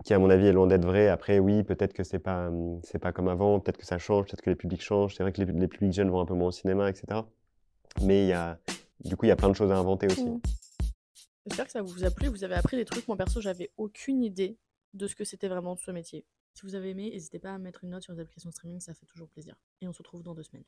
qui 0.04 0.14
à 0.14 0.20
mon 0.20 0.30
avis 0.30 0.48
est 0.48 0.54
loin 0.54 0.68
d'être 0.68 0.86
vrai. 0.86 1.08
Après, 1.08 1.40
oui, 1.40 1.64
peut-être 1.64 1.94
que 1.94 2.04
c'est 2.04 2.20
pas 2.20 2.50
c'est 2.84 3.00
pas 3.00 3.12
comme 3.12 3.28
avant, 3.28 3.60
peut-être 3.60 3.78
que 3.78 3.86
ça 3.86 3.98
change, 3.98 4.26
peut-être 4.26 4.42
que 4.42 4.50
les 4.50 4.56
publics 4.56 4.82
changent. 4.82 5.16
C'est 5.16 5.24
vrai 5.24 5.32
que 5.32 5.42
les, 5.42 5.68
publics 5.68 5.94
jeunes 5.94 6.10
vont 6.10 6.20
un 6.20 6.26
peu 6.26 6.34
moins 6.34 6.48
au 6.50 6.52
cinéma, 6.52 6.90
etc. 6.90 7.22
Mais 8.04 8.24
il 8.26 8.28
y 8.30 8.34
a 8.34 8.60
du 9.04 9.16
coup 9.16 9.26
il 9.26 9.30
y 9.30 9.32
a 9.32 9.36
plein 9.36 9.50
de 9.50 9.56
choses 9.56 9.72
à 9.72 9.78
inventer 9.78 10.08
aussi. 10.08 10.26
Mmh. 10.26 10.42
J'espère 11.46 11.66
que 11.66 11.72
ça 11.72 11.82
vous 11.82 12.04
a 12.04 12.12
plu. 12.12 12.28
Vous 12.28 12.44
avez 12.44 12.56
appris 12.56 12.78
des 12.78 12.86
trucs. 12.86 13.08
Moi 13.08 13.18
perso, 13.18 13.42
j'avais 13.42 13.72
aucune 13.78 14.24
idée 14.24 14.58
de 14.94 15.08
ce 15.08 15.16
que 15.16 15.24
c'était 15.24 15.48
vraiment 15.48 15.76
ce 15.76 15.92
métier. 15.92 16.26
Si 16.54 16.64
vous 16.64 16.76
avez 16.76 16.90
aimé, 16.90 17.10
n'hésitez 17.12 17.40
pas 17.40 17.54
à 17.54 17.58
mettre 17.58 17.84
une 17.84 17.92
note 17.92 18.04
sur 18.04 18.14
les 18.14 18.20
applications 18.20 18.52
streaming, 18.52 18.80
ça 18.80 18.94
fait 18.94 19.06
toujours 19.06 19.30
plaisir. 19.30 19.56
Et 19.82 19.88
on 19.88 19.94
se 19.94 20.00
retrouve 20.00 20.22
dans 20.22 20.36
deux 20.36 20.44
semaines. 20.44 20.66